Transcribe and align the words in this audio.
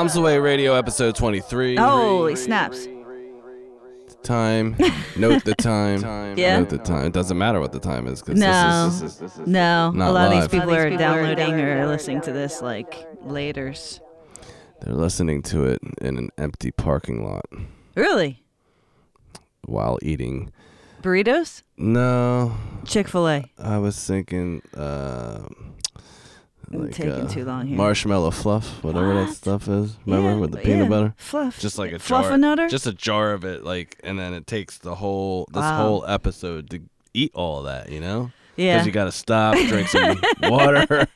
Bombz 0.00 0.16
Away 0.16 0.38
Radio, 0.38 0.72
episode 0.76 1.14
23. 1.14 1.76
Holy 1.76 2.34
snaps. 2.34 2.88
Time. 4.22 4.74
Note 5.14 5.44
the 5.44 5.54
time. 5.58 6.38
Yeah. 6.38 6.58
Note 6.58 6.70
the 6.70 6.78
time. 6.78 7.04
It 7.08 7.12
doesn't 7.12 7.36
matter 7.36 7.60
what 7.60 7.72
the 7.72 7.80
time 7.80 8.06
is. 8.06 8.22
'cause 8.22 8.36
No. 8.38 8.86
This 8.86 8.94
is, 8.94 9.00
this 9.02 9.12
is, 9.12 9.18
this 9.18 9.38
is, 9.42 9.46
No, 9.46 9.90
Not 9.90 10.08
a 10.08 10.12
lot 10.12 10.32
of 10.32 10.40
these 10.40 10.48
people 10.48 10.74
are 10.74 10.88
downloading 10.96 11.60
or 11.60 11.86
listening 11.86 12.22
to 12.22 12.32
this 12.32 12.62
like 12.62 12.94
laters. 13.26 14.00
they're 14.80 14.94
listening 14.94 15.42
to 15.42 15.64
it 15.64 15.80
in 16.00 16.16
an 16.16 16.30
empty 16.38 16.70
parking 16.70 17.22
lot 17.22 17.44
Really? 17.94 18.42
while 19.66 19.98
eating. 20.00 20.50
Burritos? 21.02 21.62
No, 21.76 22.54
Chick 22.86 23.06
fil 23.06 23.28
A. 23.28 23.44
I 23.58 23.76
was 23.76 24.02
thinking. 24.02 24.62
Uh, 24.74 25.40
I'm 26.72 26.84
like, 26.84 26.92
taking 26.94 27.12
uh, 27.12 27.28
too 27.28 27.44
long 27.44 27.66
here. 27.66 27.76
Marshmallow 27.76 28.30
fluff, 28.30 28.82
whatever 28.84 29.14
that 29.14 29.34
stuff 29.34 29.66
is. 29.68 29.96
Remember 30.06 30.30
Yeah, 30.30 30.36
with 30.36 30.52
the 30.52 30.58
yeah. 30.58 30.64
peanut 30.64 30.88
butter? 30.90 31.14
Fluff. 31.16 31.58
Just 31.58 31.78
like 31.78 31.90
a 31.92 31.98
jar. 31.98 32.22
Fluffernutter? 32.22 32.70
Just 32.70 32.86
a 32.86 32.92
jar 32.92 33.32
of 33.32 33.44
it, 33.44 33.64
like, 33.64 33.98
and 34.04 34.18
then 34.18 34.34
it 34.34 34.46
takes 34.46 34.78
the 34.78 34.94
whole 34.94 35.46
this 35.52 35.60
Wow. 35.62 35.76
whole 35.82 36.04
episode 36.06 36.70
to 36.70 36.80
eat 37.12 37.32
all 37.34 37.58
of 37.58 37.64
that. 37.64 37.90
You 37.90 38.00
know, 38.00 38.30
yeah. 38.56 38.74
because 38.74 38.86
you 38.86 38.92
got 38.92 39.04
to 39.06 39.12
stop, 39.12 39.56
drink 39.66 39.88
some 39.88 40.20
water 40.42 41.06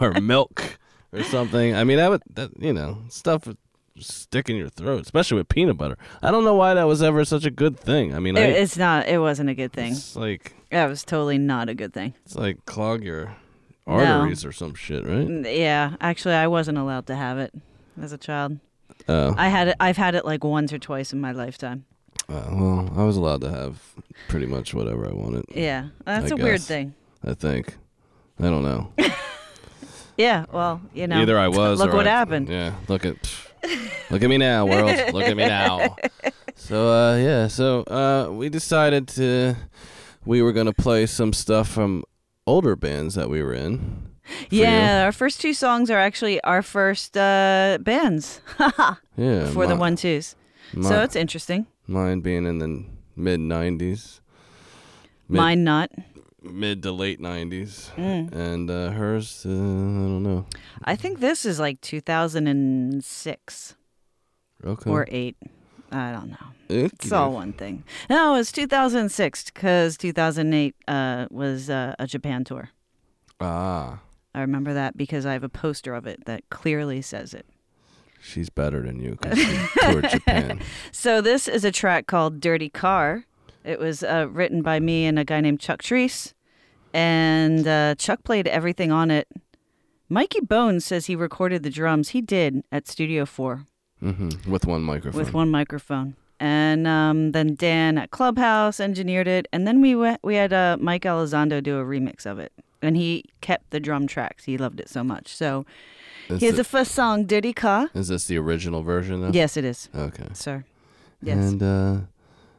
or 0.00 0.12
milk 0.20 0.78
or 1.12 1.22
something. 1.24 1.74
I 1.74 1.82
mean, 1.84 1.96
that 1.96 2.10
would 2.10 2.22
that 2.34 2.50
you 2.62 2.72
know 2.72 2.98
stuff 3.08 3.46
would 3.48 3.56
stick 3.98 4.48
in 4.48 4.54
your 4.56 4.68
throat, 4.68 5.02
especially 5.02 5.38
with 5.38 5.48
peanut 5.48 5.76
butter. 5.76 5.98
I 6.22 6.30
don't 6.30 6.44
know 6.44 6.54
why 6.54 6.74
that 6.74 6.84
was 6.84 7.02
ever 7.02 7.24
such 7.24 7.44
a 7.44 7.50
good 7.50 7.78
thing. 7.78 8.14
I 8.14 8.20
mean, 8.20 8.38
I, 8.38 8.42
It- 8.42 8.62
it's 8.62 8.76
not. 8.78 9.08
It 9.08 9.18
wasn't 9.18 9.50
a 9.50 9.54
good 9.54 9.72
thing. 9.72 9.92
it's 9.92 10.14
like 10.16 10.54
That 10.70 10.86
was 10.86 11.02
totally 11.04 11.36
not 11.36 11.68
a 11.68 11.74
good 11.74 11.92
thing. 11.92 12.14
it's 12.24 12.36
like 12.36 12.64
clog 12.64 13.02
your 13.02 13.24
No. 13.26 13.32
Arteries 13.90 14.44
or 14.44 14.52
some 14.52 14.74
shit, 14.74 15.04
right? 15.06 15.28
Yeah, 15.54 15.96
actually, 16.00 16.34
I 16.34 16.46
wasn't 16.46 16.78
allowed 16.78 17.06
to 17.08 17.14
have 17.16 17.38
it 17.38 17.52
as 18.00 18.12
a 18.12 18.18
child. 18.18 18.58
Oh, 19.08 19.34
I 19.36 19.48
had 19.48 19.68
it. 19.68 19.76
I've 19.80 19.96
had 19.96 20.14
it 20.14 20.24
like 20.24 20.44
once 20.44 20.72
or 20.72 20.78
twice 20.78 21.12
in 21.12 21.20
my 21.20 21.32
lifetime. 21.32 21.84
uh, 22.28 22.48
well, 22.52 22.92
I 22.96 23.04
was 23.04 23.16
allowed 23.16 23.40
to 23.42 23.50
have 23.50 23.80
pretty 24.28 24.46
much 24.46 24.74
whatever 24.74 25.08
I 25.08 25.12
wanted. 25.12 25.44
Yeah, 25.54 25.88
that's 26.04 26.30
I 26.30 26.34
a 26.34 26.38
weird 26.38 26.60
thing. 26.60 26.94
I 27.24 27.34
think. 27.34 27.76
I 28.38 28.44
don't 28.44 28.62
know. 28.62 28.92
Yeah, 30.16 30.44
well, 30.52 30.82
you 30.92 31.06
know. 31.06 31.22
Either 31.22 31.38
I 31.38 31.48
was. 31.60 31.78
Look 31.78 31.92
what 31.94 32.06
I- 32.06 32.10
happened. 32.10 32.48
Yeah. 32.48 32.74
Look 32.88 33.06
at. 33.06 33.16
look 34.10 34.22
at 34.22 34.28
me 34.28 34.36
now, 34.38 34.66
world. 34.66 34.90
Look 35.14 35.24
at 35.24 35.36
me 35.36 35.46
now. 35.46 35.96
So 36.56 36.88
uh, 36.92 37.16
yeah. 37.16 37.46
So 37.48 37.82
uh, 37.84 38.30
we 38.30 38.48
decided 38.50 39.08
to. 39.08 39.54
We 40.26 40.42
were 40.42 40.52
gonna 40.52 40.74
play 40.74 41.06
some 41.06 41.32
stuff 41.32 41.68
from 41.68 42.04
older 42.50 42.76
bands 42.76 43.14
that 43.14 43.28
we 43.30 43.42
were 43.42 43.54
in. 43.66 43.78
for 43.78 44.54
you. 44.54 44.62
Yeah, 44.62 45.04
our 45.06 45.12
first 45.12 45.40
two 45.40 45.54
songs 45.54 45.90
are 45.90 45.98
actually 46.08 46.40
our 46.42 46.62
first 46.62 47.16
uh, 47.16 47.78
bands 47.80 48.40
Yeah. 49.16 49.46
for 49.54 49.66
the 49.66 49.76
one 49.76 49.96
twos. 49.96 50.34
So 50.82 51.02
it's 51.02 51.16
interesting. 51.16 51.66
mine 51.86 52.20
being 52.20 52.46
in 52.46 52.58
the 52.58 52.84
mid 53.16 53.40
'90s. 53.40 54.20
Mid, 55.28 55.40
Mine 55.42 55.64
not. 55.64 55.90
mid 56.42 56.82
to 56.82 56.92
late 56.92 57.20
'90s, 57.20 57.90
Mm. 57.96 58.32
and 58.32 58.70
uh, 58.70 58.90
hers. 58.90 59.44
Uh, 59.46 59.50
I 59.50 60.06
don't 60.10 60.22
know. 60.22 60.46
I 60.92 60.96
think 60.96 61.18
this 61.20 61.44
is 61.44 61.58
like 61.60 61.80
2006 61.80 63.76
Okay. 64.64 64.90
or 64.90 65.06
8. 65.10 65.36
I 65.92 66.12
don't 66.12 66.30
know. 66.30 66.46
It's 66.70 67.12
all 67.12 67.32
one 67.32 67.52
thing. 67.52 67.84
No, 68.08 68.36
it's 68.36 68.52
2006 68.52 69.44
because 69.50 69.96
2008 69.96 70.74
uh, 70.88 71.26
was 71.30 71.68
uh, 71.70 71.94
a 71.98 72.06
Japan 72.06 72.44
tour. 72.44 72.70
Ah, 73.40 74.00
I 74.34 74.40
remember 74.40 74.74
that 74.74 74.96
because 74.96 75.26
I 75.26 75.32
have 75.32 75.44
a 75.44 75.48
poster 75.48 75.94
of 75.94 76.06
it 76.06 76.24
that 76.26 76.48
clearly 76.50 77.02
says 77.02 77.34
it. 77.34 77.46
she's 78.20 78.50
better 78.50 78.82
than 78.82 79.00
you 79.00 79.16
because 79.20 79.38
she 79.38 79.58
toured 79.80 80.08
Japan. 80.10 80.60
So 80.92 81.20
this 81.20 81.48
is 81.48 81.64
a 81.64 81.72
track 81.72 82.06
called 82.06 82.40
"Dirty 82.40 82.68
Car." 82.68 83.24
It 83.64 83.78
was 83.78 84.02
uh, 84.02 84.28
written 84.30 84.62
by 84.62 84.80
me 84.80 85.06
and 85.06 85.18
a 85.18 85.24
guy 85.24 85.40
named 85.40 85.60
Chuck 85.60 85.82
Treese, 85.82 86.34
and 86.94 87.66
uh, 87.66 87.94
Chuck 87.96 88.22
played 88.24 88.46
everything 88.46 88.92
on 88.92 89.10
it. 89.10 89.28
Mikey 90.08 90.40
Bones 90.40 90.84
says 90.84 91.06
he 91.06 91.16
recorded 91.16 91.62
the 91.62 91.70
drums. 91.70 92.10
He 92.10 92.20
did 92.20 92.62
at 92.72 92.88
Studio 92.88 93.24
Four 93.26 93.66
mm-hmm. 94.02 94.50
With 94.50 94.66
one 94.66 94.82
microphone. 94.82 95.18
with 95.18 95.32
one 95.32 95.50
microphone, 95.50 96.16
and 96.40 96.86
um, 96.88 97.32
then 97.32 97.54
Dan 97.54 97.98
at 97.98 98.10
Clubhouse 98.10 98.80
engineered 98.80 99.28
it, 99.28 99.46
and 99.52 99.66
then 99.66 99.80
we 99.80 99.94
went, 99.94 100.18
we 100.24 100.34
had 100.34 100.52
uh, 100.52 100.76
Mike 100.80 101.02
Elizondo 101.02 101.62
do 101.62 101.78
a 101.78 101.84
remix 101.84 102.26
of 102.26 102.38
it, 102.38 102.52
and 102.82 102.96
he 102.96 103.26
kept 103.40 103.70
the 103.70 103.78
drum 103.78 104.06
tracks. 104.06 104.44
He 104.44 104.56
loved 104.58 104.80
it 104.80 104.88
so 104.88 105.04
much. 105.04 105.28
So 105.28 105.64
Is, 106.28 106.40
here's 106.40 106.54
it- 106.54 106.56
the 106.56 106.64
first 106.64 106.92
song, 106.92 107.26
"Dirty 107.26 107.52
Car." 107.52 107.90
is 107.94 108.08
this 108.08 108.26
the 108.26 108.38
original 108.38 108.82
version 108.82 109.20
though? 109.20 109.30
Yes, 109.32 109.56
it 109.56 109.64
is, 109.64 109.88
Okay. 109.94 110.28
sir. 110.32 110.64
Yes. 111.22 111.36
And 111.52 111.62
uh, 111.62 111.96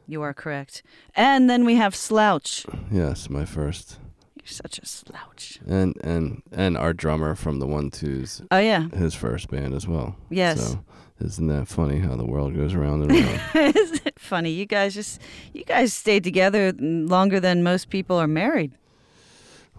You 0.06 0.22
are 0.22 0.32
correct. 0.32 0.82
And 1.16 1.50
then 1.50 1.64
we 1.64 1.74
have 1.74 1.94
Slouch. 1.96 2.64
yes, 2.90 3.28
my 3.28 3.44
first. 3.44 3.98
You're 4.36 4.46
such 4.46 4.78
a 4.78 4.86
slouch. 4.86 5.60
And 5.68 5.96
and 6.02 6.42
and 6.52 6.76
our 6.76 6.92
drummer 6.92 7.34
from 7.36 7.58
the 7.60 7.66
One 7.66 7.90
Twos, 7.90 8.42
Oh 8.50 8.58
yeah. 8.58 8.88
his 8.90 9.14
first 9.14 9.48
band 9.50 9.72
as 9.74 9.86
well. 9.88 10.16
Yes. 10.30 10.70
So 10.72 10.84
isn't 11.24 11.46
that 11.48 11.68
funny 11.68 11.98
how 12.00 12.16
the 12.16 12.24
world 12.24 12.54
goes 12.54 12.74
around 12.74 13.02
and 13.02 13.12
around? 13.12 13.40
Isn't 13.76 14.06
it 14.06 14.18
funny? 14.18 14.50
You 14.50 14.66
guys 14.66 14.94
just 14.94 15.20
you 15.52 15.64
guys 15.64 15.94
stayed 15.94 16.24
together 16.24 16.72
longer 16.78 17.38
than 17.40 17.62
most 17.62 17.90
people 17.90 18.16
are 18.16 18.26
married. 18.26 18.72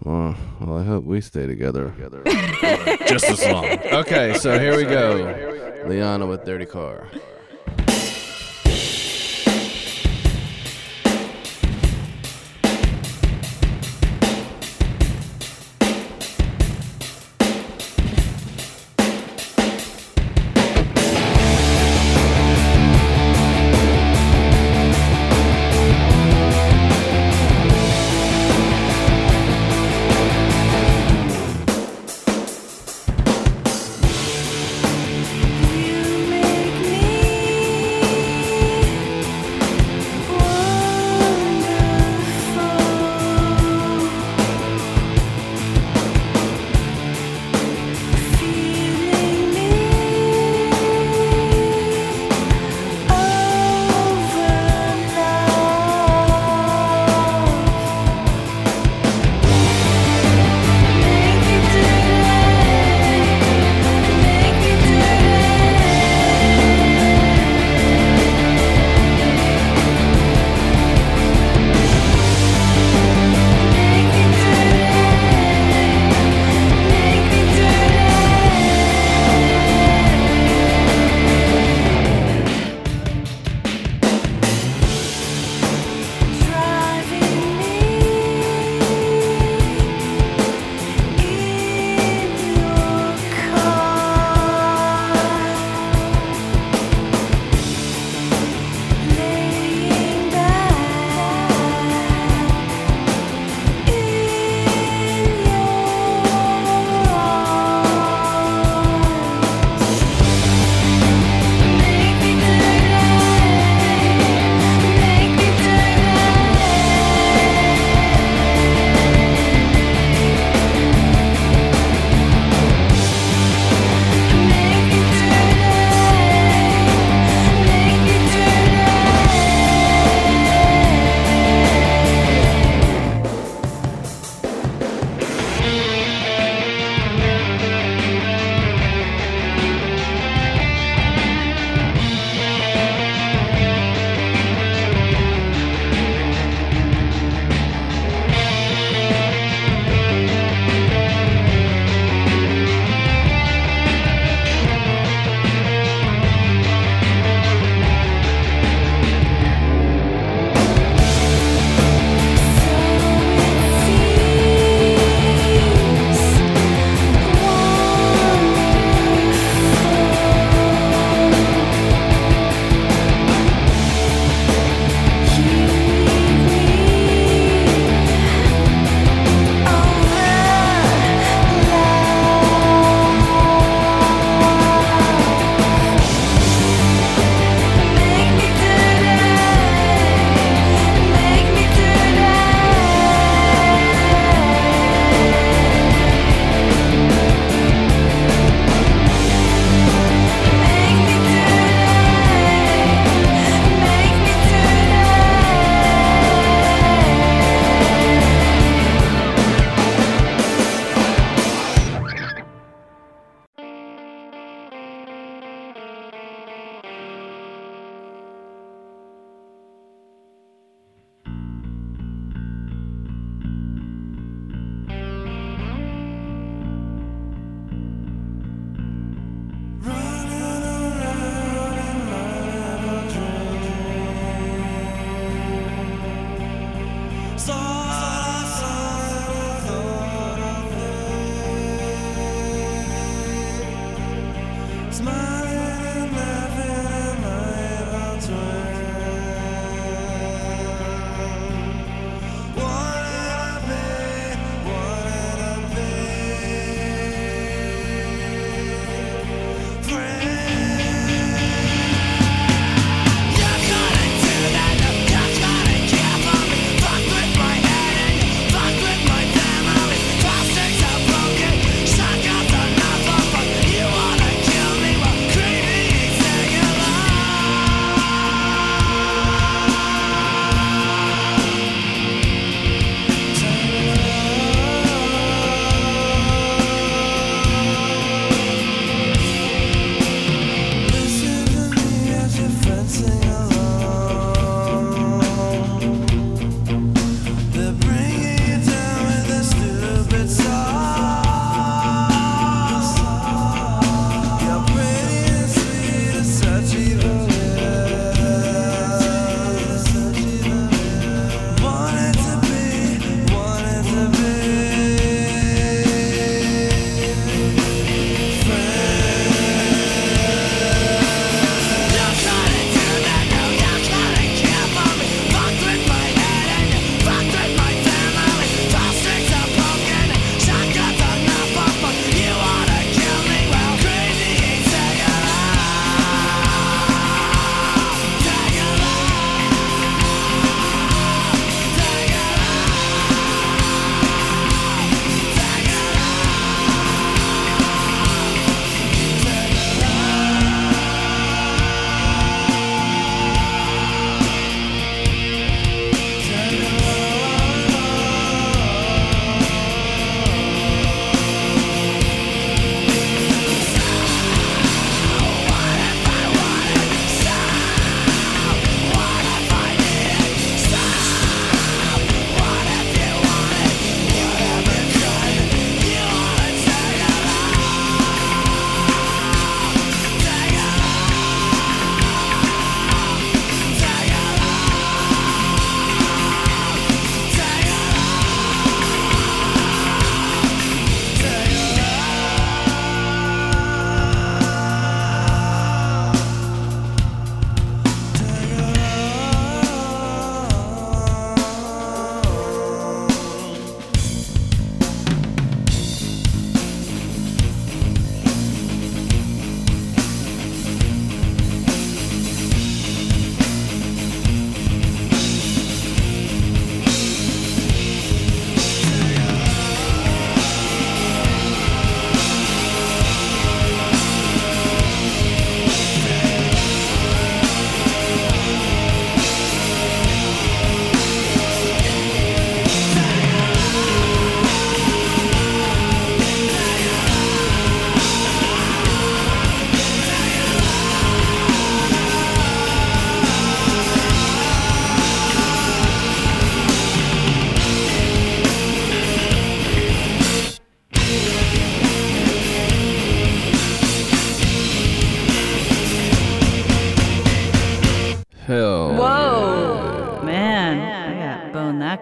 well, 0.04 0.36
well, 0.60 0.78
I 0.78 0.82
hope 0.84 1.04
we 1.04 1.20
stay 1.20 1.46
together. 1.46 1.92
Just 3.06 3.26
as 3.26 3.46
long. 3.46 3.64
Okay, 3.92 4.34
so 4.34 4.58
here 4.58 4.76
we 4.76 4.84
go. 4.84 5.18
Leiana 5.86 6.28
with 6.28 6.44
Dirty 6.44 6.66
Car. 6.66 7.06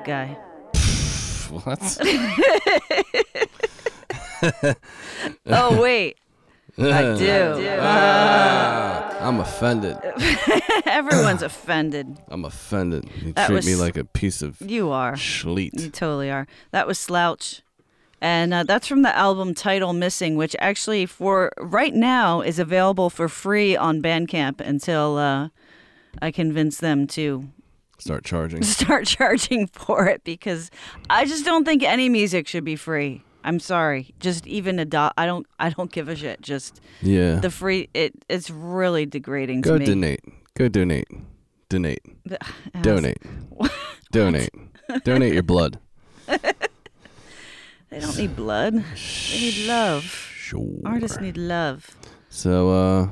That 0.05 0.07
guy. 0.07 0.37
What? 1.51 1.99
Oh 5.47 5.81
wait, 5.81 6.19
I 6.77 7.17
do. 7.17 7.79
Ah, 7.81 9.17
I'm 9.21 9.39
offended. 9.39 9.97
Everyone's 10.87 11.43
offended. 11.43 12.19
I'm 12.29 12.45
offended. 12.45 13.09
You 13.23 13.33
That 13.35 13.47
treat 13.47 13.65
me 13.65 13.77
like 13.77 13.97
a 13.97 14.05
piece 14.05 14.43
of 14.43 14.61
You 14.61 14.91
are. 14.91 15.15
You 15.15 15.91
totally 15.91 16.29
are. 16.29 16.49
That 16.73 16.89
was 16.89 16.99
Slouch. 16.99 17.63
And 18.21 18.53
uh, 18.53 18.65
that's 18.65 18.89
from 18.89 19.03
the 19.03 19.17
album 19.17 19.55
title 19.55 19.93
Missing, 19.93 20.37
which 20.37 20.57
actually, 20.59 21.07
for 21.07 21.53
right 21.59 21.95
now, 21.95 22.41
is 22.41 22.59
available 22.59 23.11
for 23.11 23.29
free 23.29 23.77
on 23.77 24.03
Bandcamp 24.03 24.61
until 24.61 25.19
uh, 25.19 25.49
I 26.21 26.33
convince 26.33 26.79
them 26.79 27.07
to 27.09 27.49
Start 28.03 28.25
charging. 28.25 28.63
start 28.81 29.07
charging 29.07 29.69
for 29.69 30.07
it 30.09 30.25
because 30.25 30.71
I 31.09 31.25
just 31.25 31.45
don't 31.45 31.65
think 31.65 31.83
any 31.85 32.09
music 32.09 32.49
should 32.49 32.65
be 32.65 32.75
free. 32.77 33.23
I'm 33.45 33.61
sorry. 33.61 34.13
Just 34.21 34.47
even 34.47 34.79
a 34.79 34.85
dot. 34.85 35.15
I 35.17 35.25
don't. 35.27 35.47
I 35.61 35.71
don't 35.71 35.91
give 35.93 36.09
a 36.09 36.17
shit. 36.17 36.41
Just 36.43 36.81
Yeah. 37.01 37.37
the 37.37 37.51
free. 37.51 37.89
It. 37.95 38.13
It's 38.29 38.51
really 38.51 39.07
degrading 39.07 39.61
Go 39.61 39.75
to 39.75 39.79
me. 39.79 39.87
donate. 39.87 40.21
Go 40.55 40.69
donate. 40.69 41.07
Donate. 41.69 42.03
Donate. 42.83 43.19
Donate. 44.13 44.51
Donate 45.05 45.33
your 45.33 45.43
blood. 45.45 45.79
They 47.91 48.01
don't 48.01 48.17
need 48.17 48.35
blood. 48.37 48.73
They 48.75 49.39
need 49.39 49.67
love. 49.67 50.05
Sure. 50.35 50.67
Artists 50.87 51.21
need 51.21 51.37
love. 51.37 51.95
So, 52.31 52.71
uh, 52.71 53.09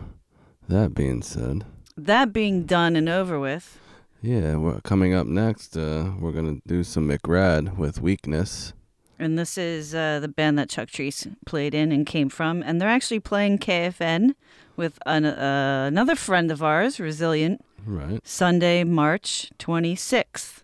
that 0.68 0.94
being 0.94 1.20
said, 1.20 1.64
That 1.98 2.32
being 2.32 2.64
done 2.64 2.96
and 2.96 3.06
over 3.06 3.38
with. 3.38 3.78
Yeah, 4.22 4.56
we're 4.56 4.80
coming 4.82 5.14
up 5.14 5.26
next. 5.26 5.76
Uh, 5.76 6.12
we're 6.20 6.32
gonna 6.32 6.58
do 6.66 6.84
some 6.84 7.08
McRad 7.08 7.76
with 7.76 8.00
Weakness. 8.02 8.74
And 9.18 9.38
this 9.38 9.58
is 9.58 9.94
uh, 9.94 10.18
the 10.20 10.28
band 10.28 10.58
that 10.58 10.70
Chuck 10.70 10.88
Treese 10.88 11.34
played 11.44 11.74
in 11.74 11.92
and 11.92 12.06
came 12.06 12.28
from. 12.30 12.62
And 12.62 12.80
they're 12.80 12.88
actually 12.88 13.20
playing 13.20 13.58
KFN 13.58 14.34
with 14.76 14.98
an, 15.04 15.26
uh, 15.26 15.84
another 15.88 16.16
friend 16.16 16.50
of 16.50 16.62
ours, 16.62 16.98
Resilient, 16.98 17.62
Right. 17.84 18.26
Sunday, 18.26 18.82
March 18.82 19.50
26th. 19.58 20.62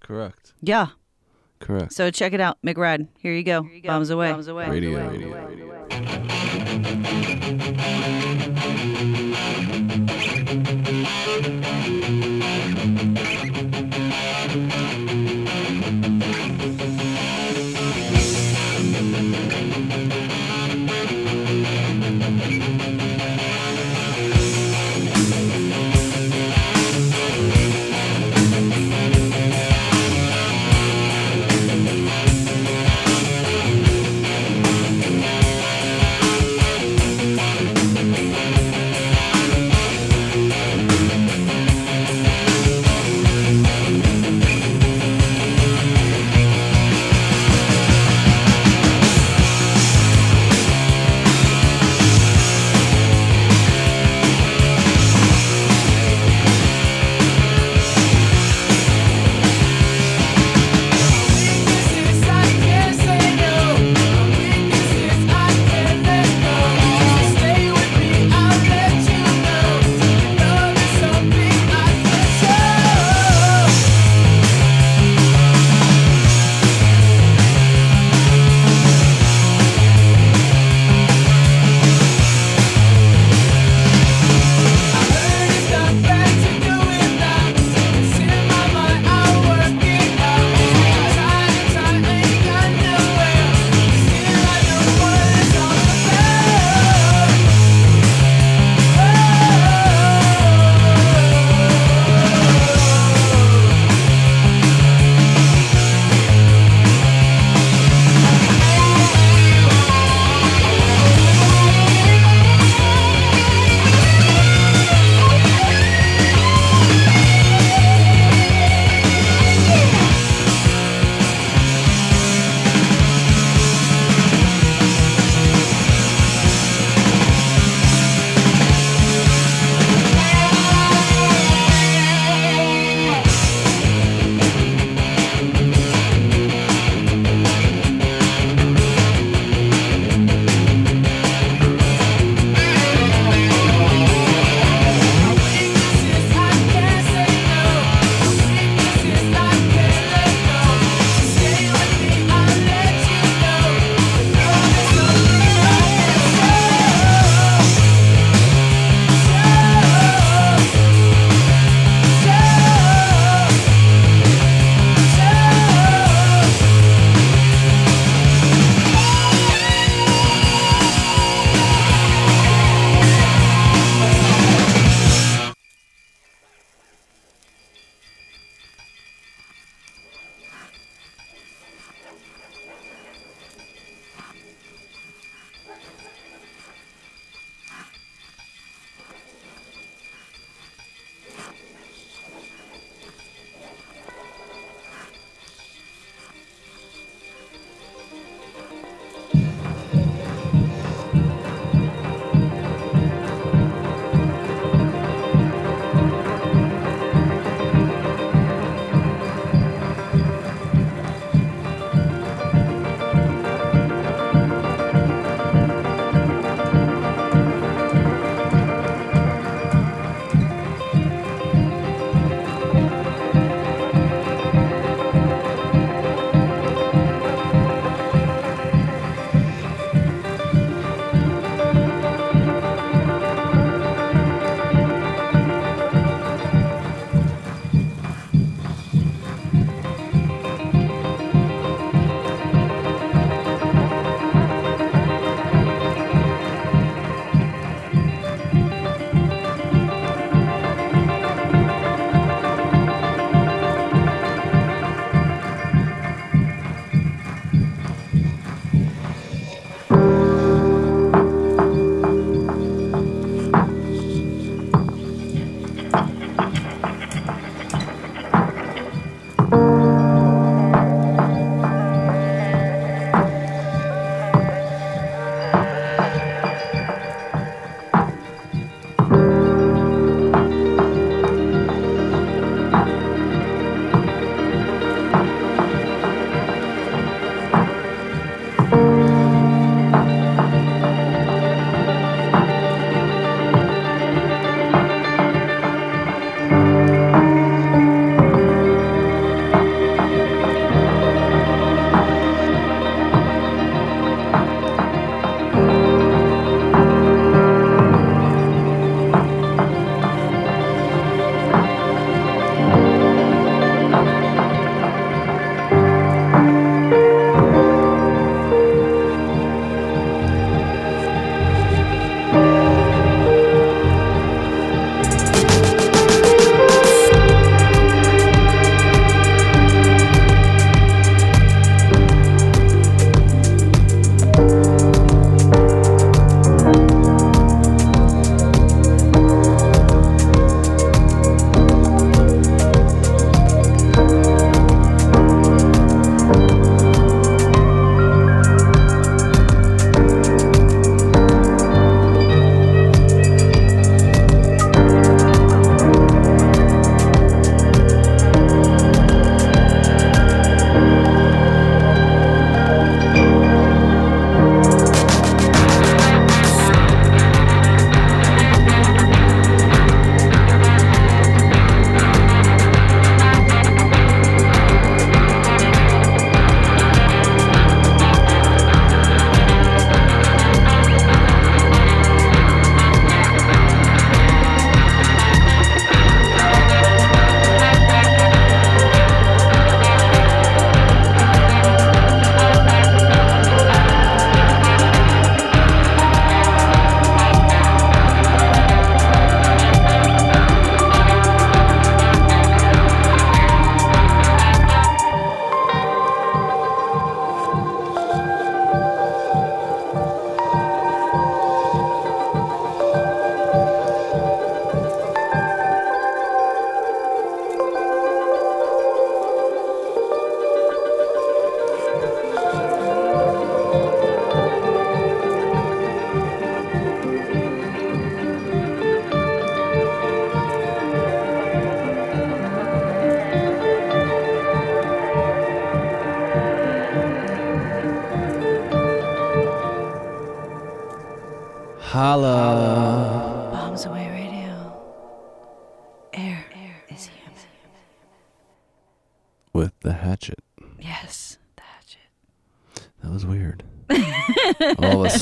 Correct. 0.00 0.54
Yeah. 0.60 0.88
Correct. 1.60 1.92
So 1.92 2.10
check 2.10 2.32
it 2.32 2.40
out. 2.40 2.58
McRad. 2.66 3.06
Here 3.20 3.32
you 3.32 3.44
go. 3.44 3.62
Bombz 3.62 4.10
away. 4.10 4.32
Bombz 4.32 4.48
away. 4.48 4.68
Radio. 4.68 5.08
radio. 5.08 5.32
radio. 5.32 7.20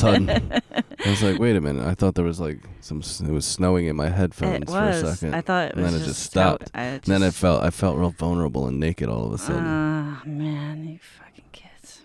Sudden, 0.03 0.29
I 1.07 1.09
was 1.11 1.23
like, 1.23 1.39
"Wait 1.39 1.57
a 1.57 1.61
minute!" 1.61 1.87
I 1.87 1.95
thought 1.95 2.15
there 2.15 2.25
was 2.25 2.39
like 2.41 2.59
some. 2.81 3.01
It 3.01 3.33
was 3.33 3.47
snowing 3.47 3.87
in 3.87 3.97
my 3.97 4.09
headphones 4.09 4.63
It 4.63 4.69
for 4.71 4.79
a 4.79 4.87
was. 4.89 5.19
second. 5.19 5.35
I 5.35 5.41
thought 5.41 5.69
it 5.69 5.75
and 5.75 5.83
was 5.83 5.93
then 5.93 6.01
it 6.03 6.05
just 6.05 6.19
just 6.21 6.35
how- 6.35 6.57
stopped. 6.57 6.71
I 6.75 6.83
and 6.83 7.03
then 7.05 7.23
I 7.23 7.27
just- 7.27 7.39
felt 7.39 7.63
I 7.65 7.71
felt 7.71 7.97
real 7.99 8.11
vulnerable 8.11 8.67
and 8.69 8.79
naked 8.81 9.09
all 9.09 9.27
of 9.27 9.33
a 9.33 9.39
sudden. 9.39 9.65
Ah, 9.65 10.23
man, 10.27 10.87
you 10.89 10.99
fucking 11.19 11.45
kids. 11.53 12.03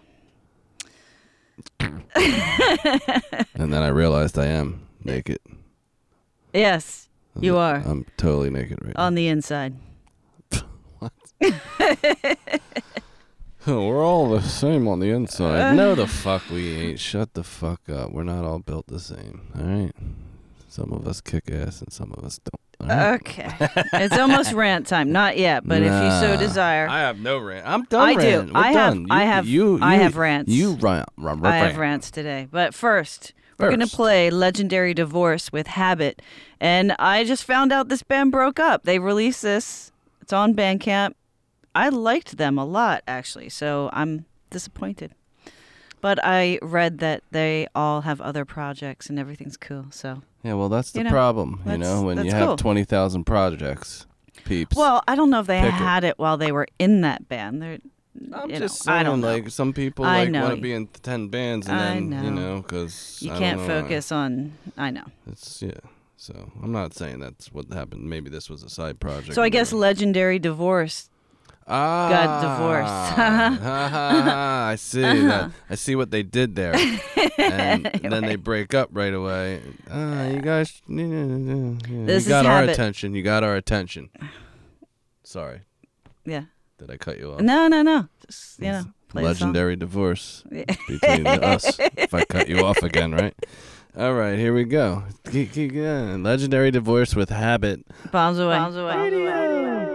and 3.55 3.73
then 3.73 3.81
I 3.83 3.87
realized 3.89 4.37
I 4.37 4.45
am 4.47 4.87
naked. 5.03 5.39
Yes, 6.53 7.09
I'm- 7.35 7.43
you 7.43 7.57
are. 7.57 7.77
I'm 7.85 8.05
totally 8.17 8.49
naked 8.49 8.79
right 8.83 8.95
on 8.95 9.15
the 9.15 9.27
inside. 9.27 9.75
now. 11.41 11.51
We're 13.87 14.03
all 14.05 14.29
the 14.29 14.41
same 14.41 14.87
on 14.87 14.99
the 14.99 15.09
inside. 15.09 15.59
Uh. 15.61 15.73
no, 15.73 15.95
the 15.95 16.07
fuck 16.07 16.43
we 16.49 16.71
ain't. 16.73 16.99
Shut 16.99 17.33
the 17.33 17.43
fuck 17.43 17.81
up. 17.89 18.11
We're 18.11 18.23
not 18.23 18.45
all 18.45 18.59
built 18.59 18.87
the 18.87 18.99
same. 18.99 19.41
All 19.57 19.65
right. 19.65 19.91
Some 20.69 20.91
of 20.93 21.07
us 21.07 21.21
kick 21.21 21.49
ass 21.51 21.81
and 21.81 21.91
some 21.91 22.13
of 22.15 22.23
us 22.23 22.39
don't. 22.39 22.89
all 22.91 22.95
right? 22.95 23.15
Okay. 23.21 23.49
it's 23.93 24.17
almost 24.17 24.53
rant 24.53 24.85
time. 24.87 25.11
Not 25.11 25.37
yet, 25.37 25.67
but 25.67 25.77
if 25.81 25.85
you 25.91 26.11
so 26.21 26.33
Nah. 26.33 26.37
desire. 26.37 26.87
I 26.87 26.99
have 26.99 27.19
no 27.19 27.39
rant. 27.39 27.65
I'm 27.67 27.83
done. 27.85 28.07
I 28.09 28.13
do. 28.13 28.19
ranting. 28.19 28.53
We're 28.53 28.59
I 28.59 28.67
have- 28.73 28.93
done. 28.93 29.07
I 29.09 29.23
have- 29.25 29.47
You, 29.47 29.79
I 29.81 29.95
you- 29.95 30.01
have 30.01 30.17
rants. 30.17 30.51
You 30.51 30.73
rant. 30.73 31.09
rant, 31.17 31.45
I 31.45 31.57
have 31.57 31.77
rants 31.77 32.11
today. 32.11 32.47
But 32.51 32.73
first, 32.75 33.33
we're 33.57 33.69
going 33.69 33.79
to 33.79 33.85
First. 33.87 33.95
play 33.95 34.29
Legendary 34.29 34.93
Divorce 34.93 35.51
with 35.51 35.67
Habit. 35.67 36.21
And 36.59 36.93
I 36.99 37.23
just 37.23 37.43
found 37.43 37.71
out 37.71 37.89
this 37.89 38.03
band 38.03 38.31
broke 38.31 38.59
up. 38.59 38.83
They 38.83 38.99
released 38.99 39.41
this, 39.41 39.91
it's 40.21 40.31
on 40.33 40.53
Bandcamp. 40.53 41.13
I 41.85 41.89
liked 41.89 42.37
them 42.37 42.57
a 42.57 42.65
lot, 42.65 43.03
actually. 43.07 43.49
So 43.49 43.89
I'm 43.93 44.25
disappointed. 44.49 45.13
But 45.99 46.19
I 46.23 46.59
read 46.61 46.99
that 46.99 47.23
they 47.31 47.67
all 47.73 48.01
have 48.01 48.21
other 48.21 48.45
projects 48.45 49.09
and 49.09 49.17
everything's 49.19 49.57
cool. 49.57 49.85
So, 49.89 50.21
Yeah, 50.43 50.53
well, 50.53 50.69
that's 50.69 50.91
the 50.91 50.99
You 50.99 51.03
know, 51.05 51.09
problem. 51.09 51.61
You 51.65 51.77
know, 51.77 52.03
when 52.03 52.23
you 52.23 52.31
have 52.31 52.47
cool. 52.47 52.57
twenty 52.57 52.83
thousand 52.83 53.23
projects, 53.25 54.05
peeps. 54.45 54.75
well, 54.77 55.01
I 55.07 55.15
don't 55.15 55.29
know 55.31 55.39
if 55.39 55.47
they 55.47 55.59
Pick 55.59 55.69
it. 55.69 55.73
had 55.73 56.03
it 56.03 56.19
while 56.19 56.37
they 56.37 56.51
were 56.51 56.67
in 56.77 57.01
that 57.01 57.27
band. 57.27 57.61
They're, 57.61 57.79
I'm 58.33 58.49
you 58.49 58.57
just 58.57 58.85
know, 58.85 58.93
I 58.93 59.03
don't 59.03 59.21
know. 59.21 59.27
like 59.27 59.49
some 59.49 59.73
people 59.73 60.05
I 60.05 60.19
like 60.23 60.29
know 60.31 60.43
want 60.43 60.55
to 60.55 60.61
be 60.61 60.73
in 60.73 60.87
ten 60.87 61.29
bands, 61.29 61.67
and 61.67 61.79
I 61.79 61.93
then 61.95 62.11
you 62.23 62.31
know. 62.31 62.55
know, 62.55 62.61
because 62.61 63.17
you 63.21 63.31
can't 63.31 63.61
focus 63.61 64.11
on. 64.11 64.53
I 64.77 64.91
know. 64.91 65.05
It's 65.31 65.61
yeah. 65.61 65.71
So 66.15 66.33
I'm 66.63 66.71
not 66.71 66.93
saying 66.93 67.19
that's 67.19 67.51
what 67.51 67.71
happened. 67.73 68.09
Maybe 68.09 68.29
this 68.29 68.49
was 68.49 68.63
a 68.63 68.69
side 68.69 68.99
project. 68.99 69.33
So 69.33 69.41
I 69.43 69.49
guess 69.49 69.71
whatever. 69.71 69.81
Legendary 69.89 70.39
Divorce 70.39 71.09
ah, 71.67 72.09
got 72.09 72.41
divorced. 72.41 73.13
ha, 73.15 73.57
ha, 73.61 73.89
ha, 73.89 74.67
I 74.71 74.75
see 74.75 75.01
that. 75.01 75.51
I 75.69 75.75
see 75.75 75.95
what 75.95 76.11
they 76.11 76.23
did 76.23 76.55
there, 76.55 76.73
and 77.37 77.85
then 78.03 78.23
they 78.25 78.35
break 78.35 78.73
up 78.73 78.89
right 78.91 79.13
away. 79.13 79.61
Ah, 79.91 80.27
you 80.27 80.41
guys, 80.41 80.81
yeah, 80.87 81.03
yeah, 81.05 81.25
yeah. 81.89 82.05
This 82.05 82.25
you 82.25 82.29
got 82.29 82.45
is 82.45 82.49
our 82.49 82.59
habit. 82.61 82.69
attention. 82.71 83.13
You 83.15 83.23
got 83.23 83.43
our 83.43 83.55
attention. 83.55 84.09
Sorry, 85.23 85.61
Yeah. 86.25 86.43
did 86.77 86.89
I 86.89 86.97
cut 86.97 87.17
you 87.19 87.33
off? 87.33 87.41
No, 87.41 87.67
no, 87.67 87.81
no. 87.81 88.07
Just 88.25 88.59
you 88.59 88.71
know, 88.71 88.83
play 89.09 89.23
the 89.23 89.35
song. 89.35 89.47
Legendary 89.49 89.75
divorce 89.75 90.43
between 90.49 91.27
us. 91.27 91.77
If 91.97 92.13
I 92.13 92.23
cut 92.23 92.47
you 92.47 92.63
off 92.65 92.81
again, 92.83 93.11
right? 93.13 93.33
All 93.97 94.13
right, 94.13 94.37
here 94.37 94.53
we 94.53 94.63
go. 94.63 95.03
Keep, 95.31 95.51
keep 95.53 95.73
going. 95.73 96.21
Legendary 96.23 96.69
divorce 96.71 97.15
with 97.15 97.29
habit. 97.29 97.83
Bombz 98.13 98.37
away. 98.39 98.55
Bombz 98.55 98.77
away. 98.77 98.93
Thank 98.93 99.86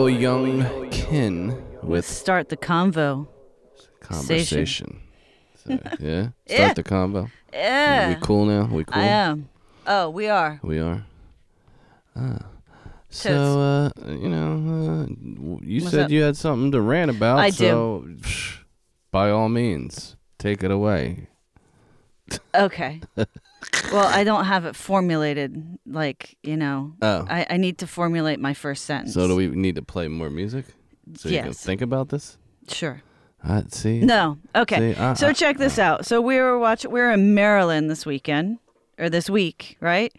Michael 0.00 0.18
Youngkin 0.18 1.82
with 1.82 2.06
Start 2.06 2.48
the 2.48 2.56
convo. 2.56 3.28
conversation. 4.00 5.00
So, 5.56 5.78
yeah, 6.00 6.28
start 6.46 6.68
Yeah. 6.68 6.72
the 6.72 6.82
convo. 6.82 7.30
Yeah. 7.52 8.08
We 8.08 8.14
cool 8.22 8.46
now? 8.46 8.64
We 8.64 8.84
cool? 8.84 9.02
I 9.02 9.06
am. 9.06 9.50
Oh, 9.86 10.08
we 10.08 10.26
are. 10.28 10.58
We 10.62 10.78
are. 10.78 11.04
Ah. 12.16 12.38
So, 13.10 13.60
uh, 13.60 13.90
you 14.08 14.28
know, 14.30 14.52
uh, 15.04 15.58
you 15.62 15.82
What's 15.82 15.90
said 15.90 16.04
up? 16.06 16.10
you 16.10 16.22
had 16.22 16.36
something 16.36 16.72
to 16.72 16.80
rant 16.80 17.10
about. 17.10 17.38
I 17.38 17.50
do. 17.50 17.56
so, 17.56 18.04
psh, 18.20 18.58
by 19.10 19.28
all 19.30 19.50
means, 19.50 20.16
take 20.38 20.62
it 20.64 20.70
away. 20.70 21.26
Okay. 22.54 23.02
well, 23.92 24.06
I 24.06 24.24
don't 24.24 24.44
have 24.44 24.64
it 24.64 24.74
formulated 24.76 25.78
like, 25.86 26.36
you 26.42 26.56
know. 26.56 26.92
Oh. 27.02 27.26
I, 27.28 27.46
I 27.50 27.56
need 27.56 27.78
to 27.78 27.86
formulate 27.86 28.40
my 28.40 28.54
first 28.54 28.84
sentence. 28.84 29.14
So, 29.14 29.26
do 29.28 29.36
we 29.36 29.48
need 29.48 29.74
to 29.76 29.82
play 29.82 30.08
more 30.08 30.30
music 30.30 30.66
so 31.16 31.28
you 31.28 31.38
can 31.38 31.46
Yes. 31.48 31.64
think 31.64 31.80
about 31.80 32.08
this? 32.08 32.38
Sure. 32.68 33.02
Uh, 33.42 33.62
see? 33.68 34.00
No. 34.00 34.38
Okay. 34.54 34.94
See, 34.94 35.00
I- 35.00 35.14
so 35.14 35.28
I- 35.28 35.32
check 35.32 35.56
this 35.58 35.78
out. 35.78 36.06
So 36.06 36.20
we 36.20 36.36
were 36.36 36.58
watching. 36.58 36.90
We 36.90 37.00
were 37.00 37.10
in 37.12 37.34
Maryland 37.34 37.90
this 37.90 38.04
weekend 38.04 38.58
or 38.98 39.08
this 39.08 39.30
week, 39.30 39.76
right? 39.80 40.12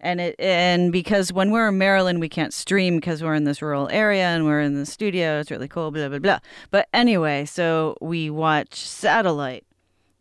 And 0.00 0.20
it 0.20 0.36
and 0.38 0.92
because 0.92 1.32
when 1.32 1.50
we're 1.50 1.68
in 1.70 1.78
Maryland, 1.78 2.20
we 2.20 2.28
can't 2.28 2.54
stream 2.54 2.96
because 2.98 3.20
we're 3.20 3.34
in 3.34 3.42
this 3.42 3.60
rural 3.60 3.88
area 3.90 4.26
and 4.28 4.44
we're 4.44 4.60
in 4.60 4.74
the 4.76 4.86
studio. 4.86 5.40
It's 5.40 5.50
really 5.50 5.66
cool. 5.66 5.90
Blah 5.90 6.08
blah 6.08 6.20
blah. 6.20 6.38
But 6.70 6.88
anyway, 6.94 7.46
so 7.46 7.96
we 8.00 8.30
watch 8.30 8.76
satellite, 8.76 9.66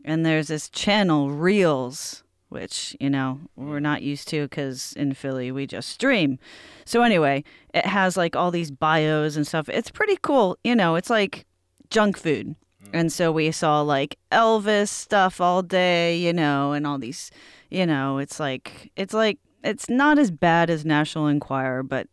and 0.03 0.25
there's 0.25 0.47
this 0.47 0.67
channel 0.67 1.29
Reels, 1.29 2.23
which 2.49 2.95
you 2.99 3.09
know 3.09 3.39
we're 3.55 3.79
not 3.79 3.99
mm-hmm. 3.99 4.09
used 4.09 4.27
to 4.29 4.43
because 4.43 4.93
in 4.93 5.13
Philly 5.13 5.51
we 5.51 5.67
just 5.67 5.89
stream. 5.89 6.39
So 6.85 7.01
anyway, 7.01 7.43
it 7.73 7.85
has 7.85 8.17
like 8.17 8.35
all 8.35 8.51
these 8.51 8.71
bios 8.71 9.35
and 9.35 9.45
stuff. 9.45 9.69
It's 9.69 9.91
pretty 9.91 10.17
cool. 10.21 10.57
You 10.63 10.75
know, 10.75 10.95
it's 10.95 11.09
like 11.09 11.45
junk 11.89 12.17
food. 12.17 12.55
Mm-hmm. 12.83 12.95
And 12.95 13.11
so 13.11 13.31
we 13.31 13.51
saw 13.51 13.81
like 13.81 14.17
Elvis 14.31 14.89
stuff 14.89 15.41
all 15.41 15.61
day, 15.61 16.17
you 16.17 16.33
know, 16.33 16.71
and 16.73 16.87
all 16.87 16.97
these, 16.97 17.31
you 17.69 17.85
know, 17.85 18.17
it's 18.17 18.39
like 18.39 18.91
it's 18.95 19.13
like 19.13 19.39
it's 19.63 19.89
not 19.89 20.17
as 20.17 20.31
bad 20.31 20.69
as 20.69 20.85
National 20.85 21.27
Enquirer, 21.27 21.83
but 21.83 22.07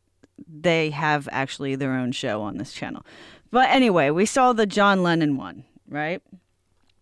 they 0.48 0.90
have 0.90 1.28
actually 1.30 1.76
their 1.76 1.92
own 1.92 2.12
show 2.12 2.42
on 2.42 2.56
this 2.56 2.72
channel. 2.72 3.04
But 3.50 3.70
anyway, 3.70 4.10
we 4.10 4.26
saw 4.26 4.52
the 4.52 4.66
John 4.66 5.02
Lennon 5.02 5.36
one, 5.36 5.64
right? 5.88 6.20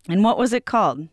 And 0.09 0.23
what 0.23 0.37
was 0.37 0.53
it 0.53 0.67
called? 0.67 1.09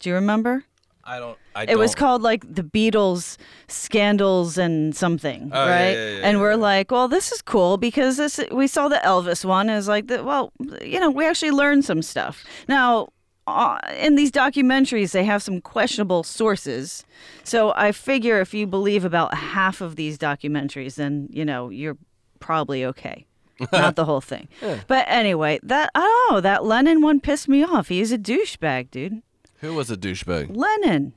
Do 0.00 0.10
you 0.10 0.14
remember? 0.14 0.64
I 1.08 1.18
don't. 1.18 1.38
I 1.54 1.64
it 1.64 1.78
was 1.78 1.94
called 1.94 2.20
like 2.22 2.44
the 2.52 2.62
Beatles 2.62 3.38
scandals 3.66 4.58
and 4.58 4.94
something, 4.94 5.50
Oh, 5.52 5.66
right? 5.66 5.90
yeah, 5.92 6.08
yeah, 6.10 6.20
and 6.24 6.36
yeah, 6.36 6.42
we're 6.42 6.50
yeah. 6.50 6.56
like, 6.56 6.90
well, 6.90 7.08
this 7.08 7.32
is 7.32 7.40
cool 7.42 7.78
because 7.78 8.16
this 8.18 8.38
we 8.52 8.66
saw 8.66 8.88
the 8.88 9.00
Elvis 9.04 9.44
one 9.44 9.70
is 9.70 9.88
like 9.88 10.06
the 10.08 10.22
well, 10.22 10.52
you 10.82 11.00
know, 11.00 11.10
we 11.10 11.26
actually 11.26 11.50
learned 11.52 11.84
some 11.84 12.02
stuff. 12.02 12.44
Now, 12.68 13.08
uh, 13.46 13.78
in 13.98 14.16
these 14.16 14.30
documentaries, 14.30 15.12
they 15.12 15.24
have 15.24 15.42
some 15.42 15.62
questionable 15.62 16.22
sources. 16.22 17.04
So 17.44 17.72
I 17.74 17.92
figure 17.92 18.40
if 18.42 18.52
you 18.52 18.66
believe 18.66 19.06
about 19.06 19.32
half 19.34 19.80
of 19.80 19.96
these 19.96 20.18
documentaries, 20.18 20.96
then 20.96 21.28
you 21.30 21.44
know 21.46 21.70
you're 21.70 21.96
probably 22.40 22.84
okay. 22.84 23.24
Not 23.72 23.96
the 23.96 24.04
whole 24.04 24.20
thing. 24.20 24.46
But 24.86 25.06
anyway, 25.08 25.58
that 25.64 25.90
oh, 25.94 26.40
that 26.42 26.64
Lennon 26.64 27.00
one 27.00 27.18
pissed 27.20 27.48
me 27.48 27.64
off. 27.64 27.88
He's 27.88 28.12
a 28.12 28.18
douchebag, 28.18 28.90
dude. 28.90 29.22
Who 29.60 29.74
was 29.74 29.90
a 29.90 29.96
douchebag? 29.96 30.54
Lennon. 30.56 31.12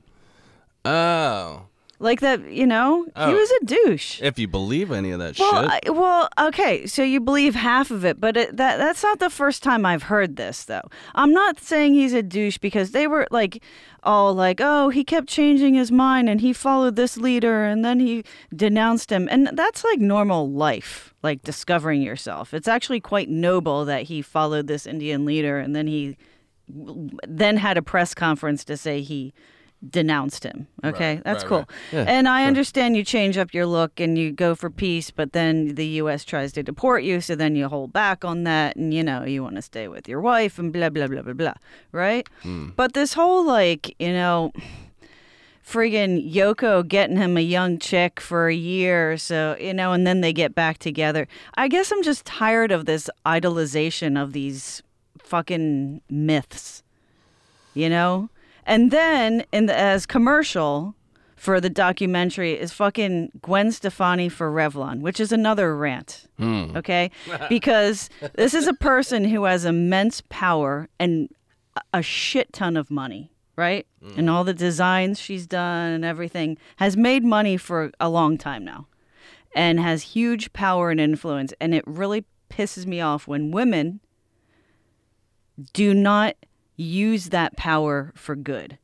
Oh. 0.84 1.66
Like 1.98 2.18
that, 2.18 2.50
you 2.50 2.66
know, 2.66 3.04
he 3.04 3.10
Oh. 3.14 3.32
was 3.32 3.50
a 3.62 3.64
douche. 3.64 4.20
If 4.20 4.36
you 4.36 4.48
believe 4.48 4.90
any 4.90 5.12
of 5.12 5.20
that 5.20 5.38
Well, 5.38 5.62
shit. 5.62 5.70
I, 5.86 5.90
well, 5.90 6.28
okay, 6.48 6.84
so 6.84 7.04
you 7.04 7.20
believe 7.20 7.54
half 7.54 7.92
of 7.92 8.04
it, 8.04 8.20
but 8.20 8.36
it, 8.36 8.56
that 8.56 8.78
that's 8.78 9.04
not 9.04 9.20
the 9.20 9.30
first 9.30 9.62
time 9.62 9.86
I've 9.86 10.02
heard 10.04 10.34
this, 10.34 10.64
though. 10.64 10.82
I'm 11.14 11.32
not 11.32 11.60
saying 11.60 11.94
he's 11.94 12.12
a 12.12 12.20
douche 12.22 12.58
because 12.58 12.90
they 12.90 13.06
were 13.06 13.28
like, 13.30 13.62
all 14.02 14.34
like, 14.34 14.58
oh, 14.60 14.88
he 14.88 15.04
kept 15.04 15.28
changing 15.28 15.74
his 15.74 15.92
mind 15.92 16.28
and 16.28 16.40
he 16.40 16.52
followed 16.52 16.96
this 16.96 17.16
leader 17.16 17.64
and 17.64 17.84
then 17.84 18.00
he 18.00 18.24
denounced 18.54 19.12
him, 19.12 19.28
and 19.30 19.50
that's 19.52 19.84
like 19.84 20.00
normal 20.00 20.50
life, 20.50 21.14
like 21.22 21.44
discovering 21.44 22.02
yourself. 22.02 22.52
It's 22.52 22.66
actually 22.66 22.98
quite 22.98 23.28
noble 23.28 23.84
that 23.84 24.02
he 24.04 24.22
followed 24.22 24.66
this 24.66 24.88
Indian 24.88 25.24
leader 25.24 25.60
and 25.60 25.76
then 25.76 25.86
he 25.86 26.16
then 26.68 27.56
had 27.56 27.76
a 27.78 27.82
press 27.82 28.14
conference 28.14 28.64
to 28.64 28.76
say 28.76 29.00
he 29.02 29.32
denounced 29.90 30.44
him. 30.44 30.68
Okay, 30.84 31.16
Right, 31.16 31.24
that's 31.24 31.42
right, 31.42 31.48
cool. 31.48 31.58
right. 31.58 31.68
Yeah, 31.92 32.04
and 32.06 32.28
I 32.28 32.44
understand 32.44 32.96
you 32.96 33.04
change 33.04 33.36
up 33.36 33.52
your 33.52 33.66
look 33.66 33.98
and 33.98 34.16
you 34.16 34.30
go 34.30 34.54
for 34.54 34.70
peace, 34.70 35.10
but 35.10 35.32
then 35.32 35.74
the 35.74 35.86
U.S. 36.02 36.24
tries 36.24 36.52
to 36.52 36.62
deport 36.62 37.02
you, 37.02 37.20
so 37.20 37.34
then 37.34 37.56
you 37.56 37.68
hold 37.68 37.92
back 37.92 38.24
on 38.24 38.44
that, 38.44 38.76
and 38.76 38.94
you 38.94 39.02
know 39.02 39.24
you 39.24 39.42
want 39.42 39.56
to 39.56 39.62
stay 39.62 39.88
with 39.88 40.08
your 40.08 40.20
wife 40.20 40.56
and 40.58 40.72
blah 40.72 40.88
blah 40.88 41.08
blah 41.08 41.22
blah 41.22 41.32
blah, 41.32 41.54
right? 41.90 42.28
Hmm. 42.42 42.70
But 42.76 42.92
this 42.94 43.14
whole 43.14 43.44
like 43.44 43.94
you 43.98 44.12
know. 44.12 44.52
Friggin' 45.64 46.30
Yoko 46.30 46.86
getting 46.86 47.16
him 47.16 47.36
a 47.36 47.40
young 47.40 47.78
chick 47.78 48.18
for 48.20 48.48
a 48.48 48.54
year, 48.54 49.12
or 49.12 49.16
so 49.16 49.56
you 49.60 49.72
know, 49.72 49.92
and 49.92 50.04
then 50.04 50.20
they 50.20 50.32
get 50.32 50.56
back 50.56 50.78
together. 50.78 51.28
I 51.54 51.68
guess 51.68 51.92
I'm 51.92 52.02
just 52.02 52.24
tired 52.26 52.72
of 52.72 52.84
this 52.84 53.08
idolization 53.24 54.20
of 54.20 54.32
these 54.32 54.82
fucking 55.22 56.02
myths 56.10 56.82
you 57.74 57.88
know? 57.88 58.28
And 58.64 58.90
then 58.90 59.44
in 59.52 59.66
the 59.66 59.76
as 59.76 60.06
commercial 60.06 60.94
for 61.36 61.60
the 61.60 61.70
documentary 61.70 62.52
is 62.52 62.72
fucking 62.72 63.32
Gwen 63.42 63.72
Stefani 63.72 64.28
for 64.28 64.50
Revlon, 64.50 65.00
which 65.00 65.18
is 65.18 65.32
another 65.32 65.76
rant. 65.76 66.26
Hmm. 66.38 66.76
Okay? 66.76 67.10
because 67.48 68.08
this 68.34 68.54
is 68.54 68.68
a 68.68 68.74
person 68.74 69.24
who 69.24 69.44
has 69.44 69.64
immense 69.64 70.22
power 70.28 70.88
and 71.00 71.28
a- 71.92 72.02
shit 72.02 72.52
ton 72.52 72.76
of 72.76 72.90
money, 72.90 73.32
right? 73.56 73.86
Hmm. 74.00 74.20
And 74.20 74.30
all 74.30 74.44
the 74.44 74.54
designs 74.54 75.18
she's 75.18 75.46
done 75.46 75.90
and 75.92 76.04
everything 76.04 76.58
has 76.76 76.96
made 76.96 77.24
money 77.24 77.56
for 77.56 77.90
a 77.98 78.08
long 78.08 78.38
time 78.38 78.64
now 78.64 78.86
and 79.54 79.80
has 79.80 80.02
huge 80.02 80.52
power 80.52 80.90
and 80.90 81.00
influence 81.00 81.52
and 81.60 81.74
it 81.74 81.84
really 81.86 82.24
pisses 82.48 82.86
me 82.86 83.00
off 83.00 83.26
when 83.26 83.50
women 83.50 84.00
do 85.72 85.94
not 85.94 86.36
use 86.76 87.26
that 87.26 87.56
power 87.56 88.12
for 88.14 88.34
good. 88.34 88.78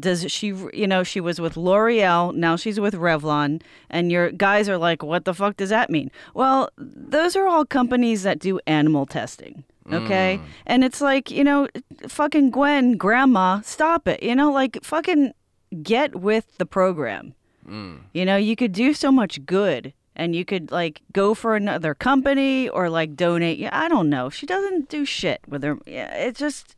Does 0.00 0.30
she, 0.32 0.46
you 0.72 0.86
know, 0.86 1.04
she 1.04 1.20
was 1.20 1.40
with 1.40 1.56
L'Oreal, 1.56 2.34
now 2.34 2.56
she's 2.56 2.80
with 2.80 2.94
Revlon, 2.94 3.62
and 3.88 4.10
your 4.10 4.30
guys 4.30 4.68
are 4.68 4.78
like, 4.78 5.02
what 5.02 5.24
the 5.24 5.34
fuck 5.34 5.56
does 5.56 5.68
that 5.68 5.90
mean? 5.90 6.10
Well, 6.34 6.70
those 6.76 7.36
are 7.36 7.46
all 7.46 7.64
companies 7.64 8.22
that 8.22 8.38
do 8.38 8.58
animal 8.66 9.06
testing, 9.06 9.64
okay? 9.92 10.40
Mm. 10.42 10.46
And 10.66 10.84
it's 10.84 11.00
like, 11.00 11.30
you 11.30 11.44
know, 11.44 11.68
fucking 12.08 12.50
Gwen, 12.50 12.96
grandma, 12.96 13.60
stop 13.60 14.08
it. 14.08 14.22
You 14.22 14.34
know, 14.34 14.50
like 14.50 14.82
fucking 14.82 15.34
get 15.82 16.16
with 16.16 16.56
the 16.58 16.66
program. 16.66 17.34
Mm. 17.68 18.00
You 18.12 18.24
know, 18.24 18.36
you 18.36 18.56
could 18.56 18.72
do 18.72 18.94
so 18.94 19.12
much 19.12 19.44
good 19.46 19.92
and 20.14 20.34
you 20.36 20.44
could 20.44 20.70
like 20.70 21.00
go 21.12 21.34
for 21.34 21.56
another 21.56 21.94
company 21.94 22.68
or 22.68 22.88
like 22.90 23.16
donate. 23.16 23.58
Yeah, 23.58 23.70
I 23.72 23.88
don't 23.88 24.08
know. 24.10 24.28
She 24.30 24.46
doesn't 24.46 24.88
do 24.88 25.04
shit 25.04 25.40
with 25.48 25.62
her. 25.62 25.78
Yeah, 25.86 26.14
it's 26.14 26.38
just 26.40 26.76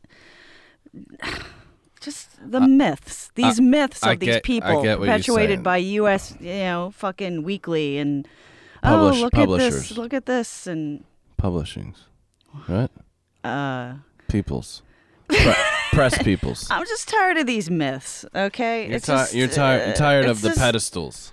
just 2.01 2.29
the 2.51 2.61
myths. 2.61 3.31
These 3.35 3.59
myths 3.59 4.01
of 4.03 4.09
I 4.09 4.15
these 4.15 4.27
get- 4.29 4.43
people 4.43 4.81
get 4.83 4.99
what 4.99 5.05
you're 5.07 5.13
perpetuated 5.17 5.63
by 5.63 5.77
US, 5.77 6.35
you 6.39 6.53
know, 6.53 6.91
fucking 6.95 7.43
weekly 7.43 7.97
and 7.97 8.27
Publish- 8.83 9.17
oh, 9.17 9.21
look 9.21 9.35
at 9.35 9.49
this, 9.49 9.91
look 9.97 10.13
at 10.13 10.25
this 10.25 10.67
and 10.67 11.03
Publishings. 11.37 11.97
Right? 12.67 12.89
uh 13.43 13.95
Peoples. 14.27 14.81
Pre- 15.27 15.53
press 15.91 16.17
peoples. 16.21 16.67
I'm 16.71 16.85
just 16.85 17.07
tired 17.09 17.37
of 17.37 17.47
these 17.47 17.69
myths, 17.69 18.25
okay? 18.35 18.85
You're, 18.87 18.95
it's 18.97 19.05
ti- 19.07 19.11
just, 19.11 19.33
you're, 19.33 19.47
tired. 19.47 19.81
uh, 19.81 19.85
you're 19.87 19.95
tired 19.95 20.25
of 20.25 20.31
it's 20.37 20.41
the 20.41 20.49
just- 20.49 20.59
pedestals. 20.61 21.31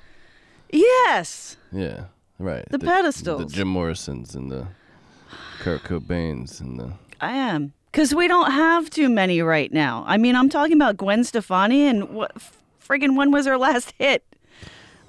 Yes. 0.72 1.56
Yeah. 1.70 2.04
Right. 2.38 2.64
The 2.70 2.78
pedestals. 2.78 3.46
The. 3.52 3.56
Jim 3.56 3.68
Morrisons 3.68 4.34
and 4.34 4.50
the 4.50 4.66
Kurt 5.60 5.84
Cobains 5.84 6.60
and 6.60 6.78
the. 6.80 6.92
I 7.20 7.32
am. 7.32 7.72
Because 7.92 8.14
we 8.14 8.26
don't 8.26 8.50
have 8.50 8.88
too 8.90 9.08
many 9.10 9.42
right 9.42 9.70
now. 9.72 10.02
I 10.06 10.16
mean, 10.16 10.34
I'm 10.34 10.48
talking 10.48 10.74
about 10.76 10.96
Gwen 10.96 11.24
Stefani, 11.24 11.86
and 11.86 12.08
what 12.10 12.32
friggin' 12.82 13.16
when 13.16 13.30
was 13.30 13.46
her 13.46 13.58
last 13.58 13.92
hit? 13.98 14.24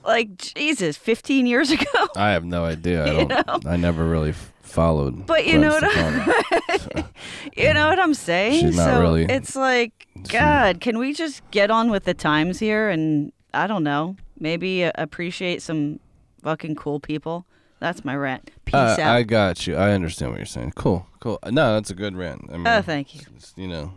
Like, 0.04 0.36
Jesus, 0.38 0.97
15 0.97 1.45
years 1.47 1.71
ago? 1.78 2.08
I 2.17 2.32
have 2.32 2.43
no 2.43 2.65
idea. 2.65 3.06
I 3.06 3.23
don't. 3.47 3.65
I 3.65 3.78
never 3.78 4.04
really 4.08 4.32
f- 4.32 4.52
followed. 4.62 5.26
But 5.26 5.45
you 5.47 5.54
Gwen 5.54 5.62
know 5.62 5.69
what 5.69 5.84
I- 5.86 7.06
you 7.56 7.73
know 7.73 7.88
what 7.88 7.99
I'm 7.99 8.13
saying? 8.13 8.65
She's 8.67 8.76
not 8.76 8.86
so 8.95 9.02
really- 9.02 9.23
it's 9.26 9.56
like, 9.56 10.06
God, 10.28 10.82
can 10.82 10.99
we 10.99 11.13
just 11.13 11.41
get 11.52 11.71
on 11.71 11.89
with 11.89 12.04
the 12.04 12.13
times 12.13 12.60
here 12.60 12.89
and, 12.89 13.32
I 13.54 13.65
don't 13.65 13.84
know, 13.86 14.17
Maybe 14.43 14.84
uh, 14.84 14.91
appreciate 14.95 15.62
some 15.62 16.01
fucking 16.43 16.75
cool 16.75 16.99
people. 16.99 17.45
That's 17.79 18.03
my 18.03 18.13
rant. 18.13 18.49
Uh, 18.49 18.60
Peace 18.65 18.75
uh, 18.75 19.01
out. 19.01 19.15
I 19.15 19.23
got 19.23 19.65
you. 19.65 19.77
I 19.77 19.91
understand 19.91 20.32
what 20.32 20.38
you're 20.38 20.45
saying. 20.45 20.73
Cool, 20.75 21.08
cool. 21.21 21.39
No, 21.45 21.75
that's 21.75 21.89
a 21.91 21.95
good 21.95 22.17
rant. 22.17 22.49
I 22.49 22.53
oh, 22.53 22.58
mean, 22.58 22.67
oh, 22.67 22.82
thank 22.82 23.15
you. 23.15 23.21
you 23.56 23.69
know, 23.69 23.93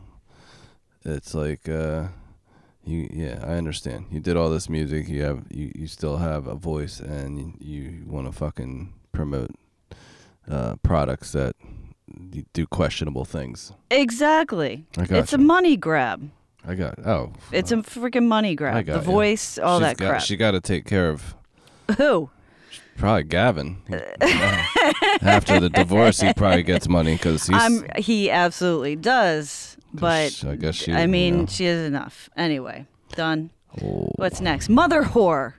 it's 1.04 1.34
like 1.34 1.68
uh, 1.68 2.04
you. 2.84 3.10
Yeah, 3.12 3.44
I 3.44 3.54
understand. 3.54 4.06
You 4.12 4.20
did 4.20 4.36
all 4.36 4.48
this 4.48 4.68
music. 4.68 5.08
You 5.08 5.22
have 5.22 5.46
you. 5.50 5.72
You 5.74 5.88
still 5.88 6.18
have 6.18 6.46
a 6.46 6.54
voice, 6.54 7.00
and 7.00 7.40
you, 7.40 7.54
you 7.58 8.04
want 8.06 8.28
to 8.28 8.32
fucking 8.32 8.94
promote 9.10 9.50
uh, 10.48 10.76
products 10.76 11.32
that 11.32 11.56
do 12.52 12.68
questionable 12.68 13.24
things. 13.24 13.72
Exactly. 13.90 14.86
it's 14.96 15.32
you. 15.32 15.38
a 15.38 15.40
money 15.40 15.76
grab. 15.76 16.30
I 16.66 16.74
got 16.74 16.98
oh. 17.06 17.32
It's 17.52 17.70
a 17.72 17.76
freaking 17.76 18.26
money 18.26 18.54
grab. 18.54 18.74
I 18.74 18.82
got, 18.82 18.94
the 18.94 18.98
yeah. 18.98 19.14
voice, 19.14 19.58
all 19.58 19.78
She's 19.78 19.88
that 19.88 19.96
got, 19.98 20.08
crap. 20.08 20.22
She 20.22 20.36
got 20.36 20.50
to 20.52 20.60
take 20.60 20.84
care 20.84 21.08
of 21.10 21.34
who? 21.96 22.30
Probably 22.96 23.24
Gavin. 23.24 23.82
After 25.20 25.60
the 25.60 25.68
divorce, 25.68 26.20
he 26.20 26.32
probably 26.32 26.62
gets 26.62 26.88
money 26.88 27.14
because 27.14 27.46
he's. 27.46 27.56
I'm, 27.56 27.84
he 27.96 28.30
absolutely 28.30 28.96
does, 28.96 29.76
but 29.92 30.42
I 30.46 30.56
guess 30.56 30.74
she. 30.74 30.92
I 30.92 31.06
mean, 31.06 31.34
you 31.34 31.40
know. 31.40 31.46
she 31.46 31.66
is 31.66 31.86
enough. 31.86 32.30
Anyway, 32.36 32.86
done. 33.12 33.50
Oh. 33.82 34.10
What's 34.16 34.40
next? 34.40 34.68
Mother 34.68 35.02
whore. 35.02 35.54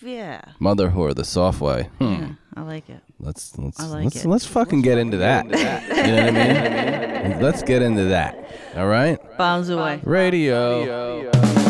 Yeah. 0.00 0.40
Mother 0.58 0.90
whore, 0.90 1.14
the 1.14 1.24
soft 1.24 1.60
way. 1.60 1.90
Hmm. 1.98 2.04
Yeah. 2.04 2.28
I 2.56 2.62
like 2.62 2.88
it. 2.88 3.00
Let's 3.18 3.58
let's 3.58 3.80
like 3.80 4.04
let's, 4.04 4.24
it. 4.24 4.28
let's 4.28 4.46
fucking 4.46 4.78
let's 4.78 4.84
get, 4.84 4.98
into 4.98 5.16
into 5.16 5.18
that. 5.18 5.44
you 5.46 6.12
know 6.12 6.24
what 6.24 6.36
I 6.36 7.28
mean? 7.28 7.42
let's 7.42 7.62
get 7.62 7.82
into 7.82 8.04
that. 8.04 8.50
All 8.76 8.86
right. 8.86 9.18
Bombz 9.38 9.70
away. 9.70 10.00
Radio. 10.04 10.80
Radio. 10.80 11.63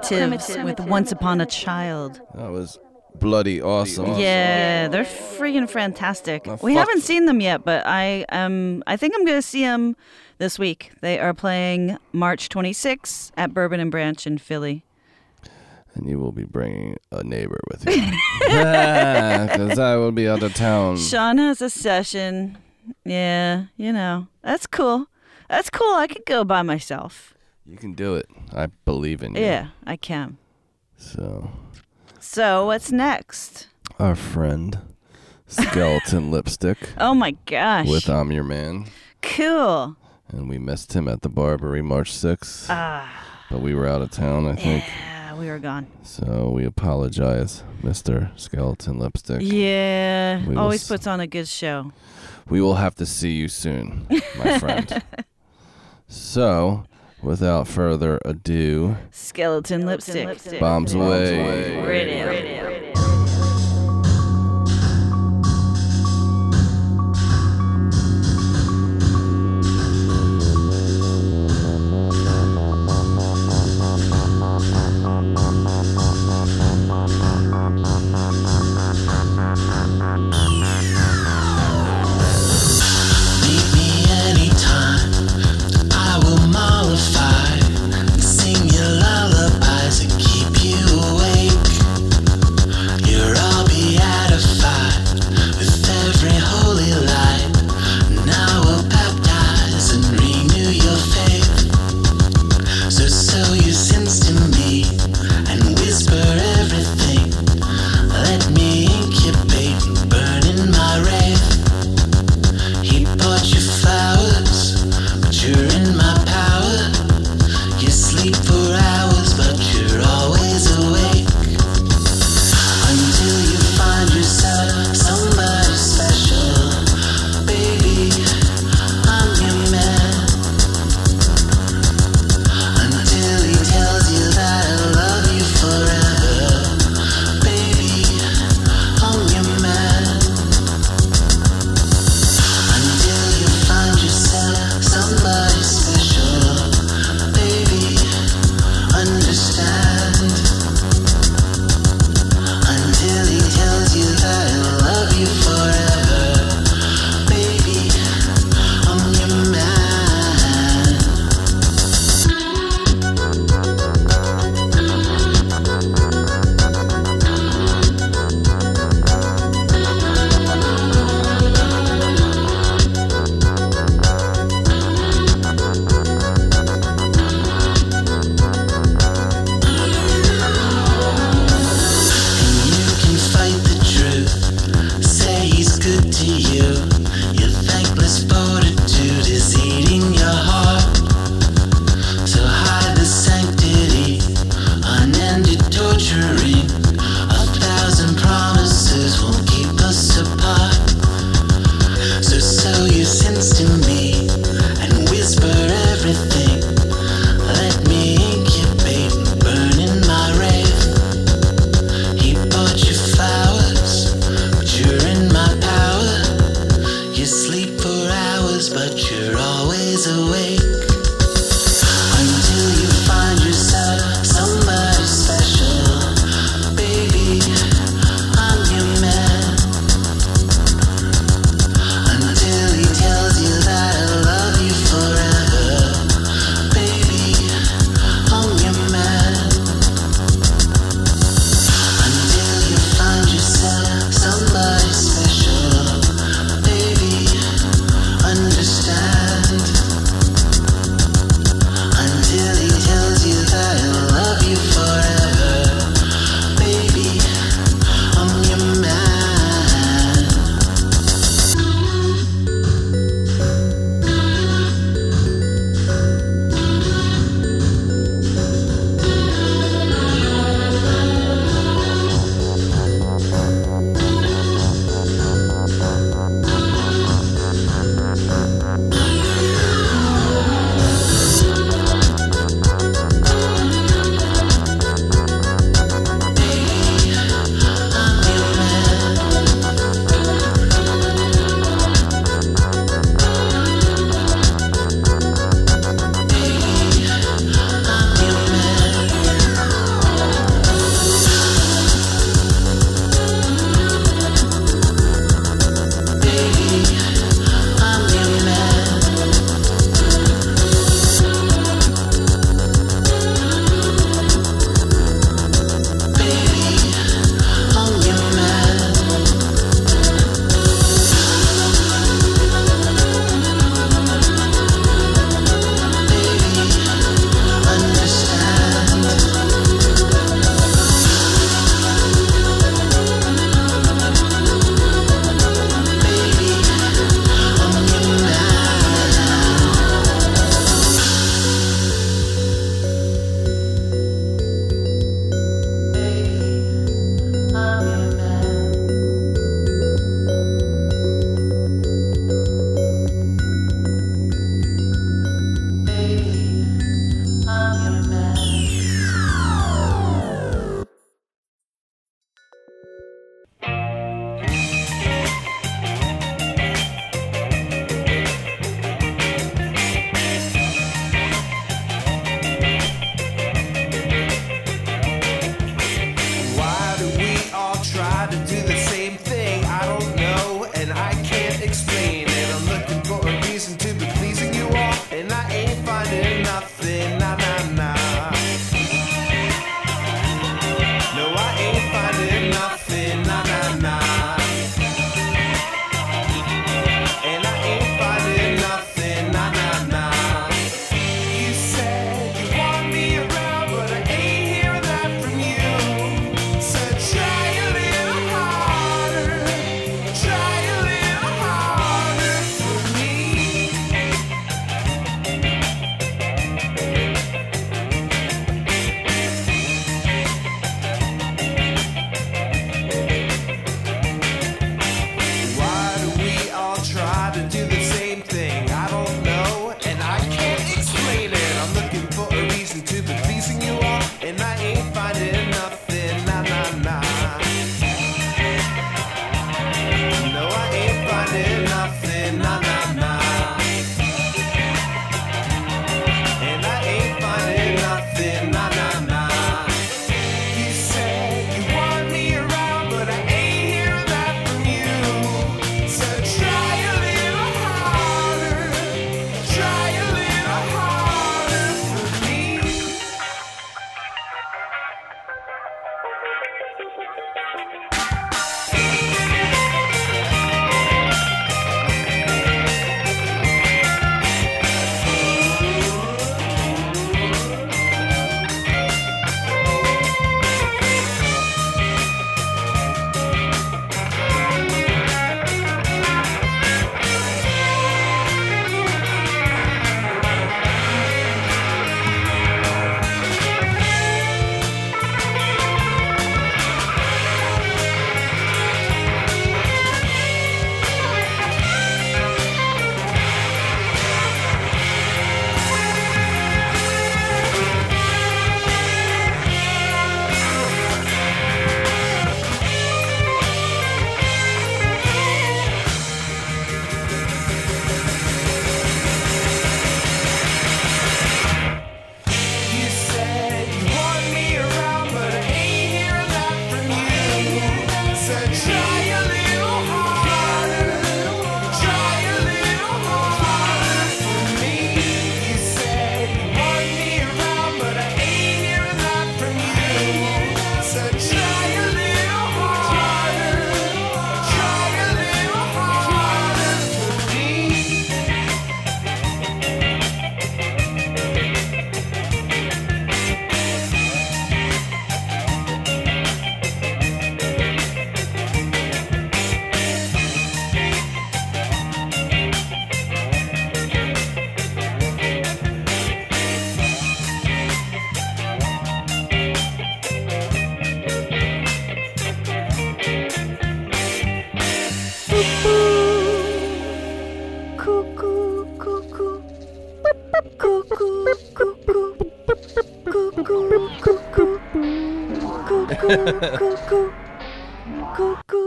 Was 0.00 0.08
Primitives 0.08 0.58
with 0.64 0.80
Once 0.80 1.12
Upon 1.12 1.40
a 1.40 1.46
Child. 1.46 2.20
That 2.34 2.50
was 2.50 2.78
bloody 3.18 3.60
awesome. 3.62 4.18
Yeah, 4.18 4.88
they're 4.88 5.04
freaking 5.04 5.68
fantastic. 5.68 6.46
Oh, 6.46 6.58
we 6.62 6.74
haven't 6.74 7.00
seen 7.02 7.26
them 7.26 7.40
yet, 7.40 7.64
but 7.64 7.86
I 7.86 8.24
um 8.30 8.82
I 8.86 8.96
think 8.96 9.14
I'm 9.16 9.24
gonna 9.24 9.42
see 9.42 9.62
them 9.62 9.96
this 10.38 10.58
week. 10.58 10.92
They 11.00 11.18
are 11.18 11.32
playing 11.34 11.96
March 12.12 12.48
26th 12.48 13.32
at 13.36 13.54
Bourbon 13.54 13.80
and 13.80 13.90
Branch 13.90 14.26
in 14.26 14.38
Philly. 14.38 14.84
And 15.94 16.08
you 16.10 16.18
will 16.18 16.32
be 16.32 16.44
bringing 16.44 16.98
a 17.10 17.24
neighbor 17.24 17.60
with 17.70 17.86
you. 17.86 18.02
Because 18.46 19.78
I 19.78 19.96
will 19.96 20.12
be 20.12 20.28
out 20.28 20.42
of 20.42 20.54
town. 20.54 20.98
Sean 20.98 21.38
has 21.38 21.62
a 21.62 21.70
session. 21.70 22.58
Yeah, 23.04 23.66
you 23.76 23.92
know 23.92 24.28
that's 24.42 24.66
cool. 24.66 25.06
That's 25.48 25.70
cool. 25.70 25.94
I 25.94 26.06
could 26.06 26.26
go 26.26 26.44
by 26.44 26.62
myself. 26.62 27.32
You 27.68 27.76
can 27.76 27.94
do 27.94 28.14
it. 28.14 28.26
I 28.54 28.66
believe 28.84 29.22
in 29.22 29.34
you. 29.34 29.42
Yeah, 29.42 29.68
I 29.86 29.96
can. 29.96 30.38
So, 30.96 31.50
So 32.20 32.66
what's 32.66 32.92
next? 32.92 33.68
our 33.98 34.14
friend, 34.14 34.78
Skeleton 35.46 36.30
Lipstick, 36.30 36.78
Oh 36.98 37.14
my 37.14 37.32
gosh. 37.46 37.88
with 37.88 38.08
I'm 38.08 38.30
Your 38.32 38.44
Man. 38.44 38.86
cool. 39.22 39.96
And 40.28 40.48
we 40.48 40.58
missed 40.58 40.92
him 40.94 41.06
at 41.08 41.22
the 41.22 41.28
Barbary 41.28 41.82
March 41.82 42.12
6th. 42.12 42.66
Ah, 42.68 43.08
but 43.50 43.60
we 43.60 43.74
were 43.74 43.86
out 43.86 44.02
of 44.02 44.10
town, 44.10 44.46
I 44.46 44.54
think. 44.56 44.84
yeah, 44.86 45.34
we 45.38 45.46
were 45.48 45.58
gone. 45.60 45.86
So 46.02 46.50
we 46.54 46.64
apologize, 46.64 47.62
Mr. 47.82 48.36
Skeleton 48.38 48.98
Lipstick. 48.98 49.40
Yeah, 49.42 50.44
We 50.46 50.56
always 50.56 50.82
s- 50.82 50.88
puts 50.88 51.06
on 51.06 51.20
a 51.20 51.26
good 51.26 51.46
show. 51.48 51.92
We 52.48 52.60
will 52.60 52.74
have 52.74 52.94
to 52.96 53.06
see 53.06 53.32
you 53.32 53.48
soon, 53.48 54.06
my 54.38 54.58
friend. 54.58 55.02
so, 56.08 56.84
without 57.26 57.66
further 57.68 58.20
ado, 58.24 58.96
Skeleton 59.10 59.84
lipstick. 59.84 60.28
bombz 60.60 60.94
away. 60.94 61.76
Radio. 61.84 62.30
Meet 62.30 62.75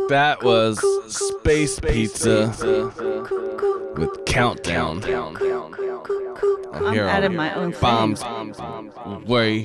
That 0.09 0.39
was 0.43 0.79
Space 1.07 1.79
Pizza 1.79 2.47
with 3.95 4.25
Countdown. 4.25 5.03
I'm 6.73 6.93
Here 6.93 7.07
out 7.07 7.23
of 7.23 7.31
my 7.31 7.53
own 7.53 7.71
Bombs. 7.79 8.21
Way. 9.25 9.63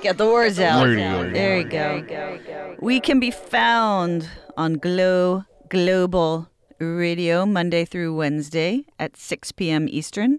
Get 0.00 0.16
the 0.16 0.26
words 0.26 0.58
out. 0.58 0.86
There 0.86 1.58
you 1.58 1.64
go. 1.64 2.76
We 2.80 3.00
can 3.00 3.20
be 3.20 3.30
found 3.30 4.30
on 4.56 4.74
Glo 4.74 5.44
Global 5.68 6.48
Radio 6.78 7.44
Monday 7.44 7.84
through 7.84 8.14
Wednesday 8.14 8.84
at 8.98 9.16
6 9.16 9.52
p.m. 9.52 9.88
Eastern. 9.90 10.38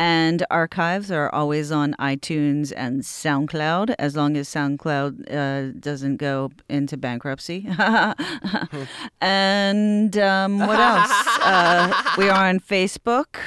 And 0.00 0.46
archives 0.48 1.10
are 1.10 1.28
always 1.34 1.72
on 1.72 1.96
iTunes 1.98 2.72
and 2.76 3.02
SoundCloud, 3.02 3.96
as 3.98 4.14
long 4.14 4.36
as 4.36 4.48
SoundCloud 4.48 5.34
uh, 5.34 5.72
doesn't 5.80 6.18
go 6.18 6.52
into 6.68 6.96
bankruptcy. 6.96 7.68
and 9.20 10.16
um, 10.16 10.58
what 10.60 10.78
else? 10.78 11.10
uh, 11.42 12.14
we 12.16 12.28
are 12.28 12.46
on 12.48 12.60
Facebook 12.60 13.38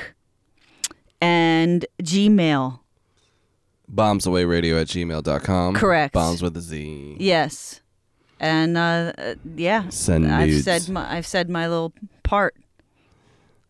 and 1.21 1.85
Gmail. 2.03 2.79
Bombzawayradio 3.93 4.81
at 4.81 4.87
gmail.com. 4.87 5.75
Correct. 5.75 6.13
Bombs 6.13 6.41
with 6.41 6.55
a 6.57 6.61
Z. 6.61 7.17
Yes, 7.19 7.81
and 8.39 8.77
uh, 8.77 9.13
uh, 9.17 9.35
yeah, 9.55 9.89
Send 9.89 10.27
I've 10.27 10.49
nudes. 10.49 10.63
said 10.63 10.89
my 10.89 11.13
I've 11.13 11.27
said 11.27 11.49
my 11.49 11.67
little 11.67 11.93
part. 12.23 12.55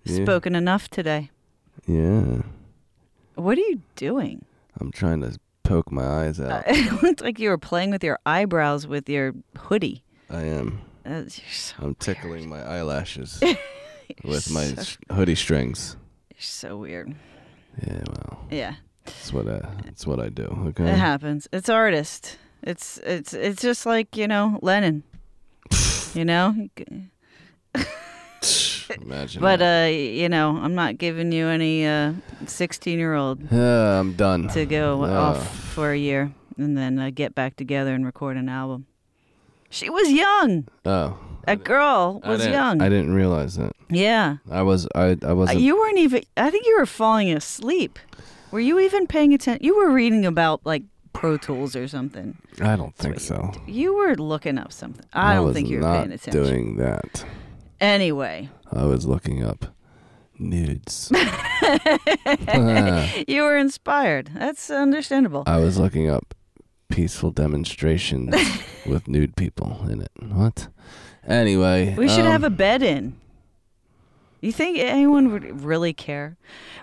Yeah. 0.03 0.23
Spoken 0.23 0.55
enough 0.55 0.89
today. 0.89 1.29
Yeah. 1.87 2.41
What 3.35 3.57
are 3.57 3.61
you 3.61 3.81
doing? 3.95 4.45
I'm 4.79 4.91
trying 4.91 5.21
to 5.21 5.37
poke 5.63 5.91
my 5.91 6.05
eyes 6.05 6.39
out. 6.39 6.63
it 6.67 7.01
looked 7.03 7.21
like 7.21 7.39
you 7.39 7.49
were 7.49 7.57
playing 7.57 7.91
with 7.91 8.03
your 8.03 8.19
eyebrows 8.25 8.87
with 8.87 9.09
your 9.09 9.33
hoodie. 9.57 10.03
I 10.29 10.43
am. 10.43 10.81
Uh, 11.05 11.09
you're 11.09 11.29
so, 11.51 11.75
I'm 11.79 11.95
tickling 11.95 12.47
my 12.49 12.61
eyelashes 12.61 13.41
with 14.23 14.51
my 14.51 14.75
sh- 14.83 14.97
hoodie 15.11 15.35
strings. 15.35 15.95
you're 16.29 16.41
so 16.41 16.77
weird. 16.77 17.15
Yeah, 17.85 18.03
well, 18.07 18.45
Yeah, 18.51 18.75
that's 19.05 19.33
what 19.33 19.47
I, 19.47 19.61
that's 19.83 20.05
what 20.05 20.19
I 20.19 20.29
do. 20.29 20.43
Okay. 20.67 20.83
It 20.89 20.97
happens. 20.97 21.47
It's 21.51 21.69
artist. 21.69 22.37
It's 22.61 22.99
it's 22.99 23.33
it's 23.33 23.61
just 23.61 23.85
like 23.85 24.15
you 24.15 24.27
know 24.27 24.59
Lennon. 24.61 25.03
you 26.13 26.25
know, 26.25 26.53
Imagine. 29.01 29.41
but 29.41 29.61
uh, 29.61 29.87
you 29.89 30.27
know, 30.29 30.57
I'm 30.57 30.75
not 30.75 30.97
giving 30.97 31.31
you 31.31 31.47
any 31.47 31.85
uh 31.85 32.13
16 32.47 32.97
year 32.99 33.13
old 33.13 33.39
Yeah, 33.51 33.99
I'm 33.99 34.13
done. 34.13 34.47
to 34.49 34.65
go 34.65 35.03
Uh, 35.03 35.09
off 35.09 35.55
for 35.73 35.91
a 35.91 35.97
year 35.97 36.31
and 36.57 36.77
then 36.77 36.99
uh, 36.99 37.09
get 37.13 37.33
back 37.35 37.55
together 37.55 37.93
and 37.93 38.05
record 38.05 38.37
an 38.37 38.49
album. 38.49 38.85
She 39.69 39.89
was 39.89 40.11
young. 40.11 40.67
Oh, 40.85 41.17
That 41.45 41.63
girl 41.63 42.21
was 42.25 42.39
didn't- 42.41 42.53
young. 42.53 42.81
I 42.81 42.89
didn't 42.89 43.13
realize 43.13 43.55
that. 43.55 43.71
yeah. 43.89 44.37
I 44.49 44.61
was. 44.63 44.87
I. 44.95 45.15
I 45.23 45.31
Uh, 45.31 45.35
wasn't. 45.35 45.61
you 45.61 45.77
weren't 45.77 45.97
even, 45.97 46.23
I 46.35 46.49
think 46.51 46.65
you 46.65 46.75
were 46.77 46.85
falling 46.85 47.31
asleep. 47.31 47.97
Were 48.51 48.59
you 48.59 48.79
even 48.79 49.07
paying 49.07 49.33
attention? 49.33 49.63
You 49.65 49.77
were 49.77 49.89
reading 49.91 50.25
about 50.25 50.59
like 50.65 50.83
Pro 51.13 51.37
Tools 51.37 51.73
or 51.75 51.87
something. 51.87 52.35
I 52.61 52.75
don't 52.75 52.93
think 52.97 53.15
what 53.15 53.21
you 53.21 53.27
so. 53.27 53.51
You 53.65 53.95
were 53.95 54.15
looking 54.15 54.57
up 54.57 54.73
something. 54.73 55.05
I, 55.13 55.35
don't 55.35 55.45
was 55.45 55.55
think 55.55 55.69
you 55.69 55.77
were 55.77 55.83
not 55.83 55.99
paying 56.03 56.11
attention. 56.11 56.43
doing 56.43 56.75
that. 56.77 57.23
Anyway, 57.81 58.49
I 58.71 58.85
was 58.85 59.05
looking 59.07 59.43
up 59.43 59.65
nudes. 60.37 61.11
you 63.27 63.41
were 63.41 63.57
inspired. 63.57 64.29
That's 64.35 64.69
understandable. 64.69 65.43
I 65.47 65.57
was 65.57 65.79
looking 65.79 66.09
up 66.09 66.35
peaceful 66.89 67.31
demonstrations 67.31 68.35
with 68.85 69.07
nude 69.07 69.35
people 69.35 69.85
in 69.89 70.01
it. 70.01 70.11
What? 70.19 70.67
Anyway, 71.27 71.95
We 71.97 72.07
should 72.07 72.25
um, 72.25 72.31
have 72.31 72.43
a 72.43 72.49
bed 72.49 72.83
in. 72.83 73.15
You 74.41 74.51
think 74.51 74.79
anyone 74.79 75.31
would 75.31 75.63
really 75.63 75.93
care? 75.93 76.37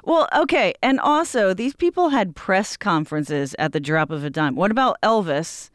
Well, 0.05 0.29
okay. 0.35 0.75
And 0.83 1.01
also, 1.01 1.55
these 1.55 1.75
people 1.75 2.11
had 2.11 2.37
press 2.37 2.77
conferences 2.77 3.55
at 3.59 3.73
the 3.73 3.81
drop 3.81 4.11
of 4.11 4.25
a 4.25 4.31
dime. 4.31 4.55
What 4.55 4.71
about 4.71 4.97
Elvis? 5.03 5.71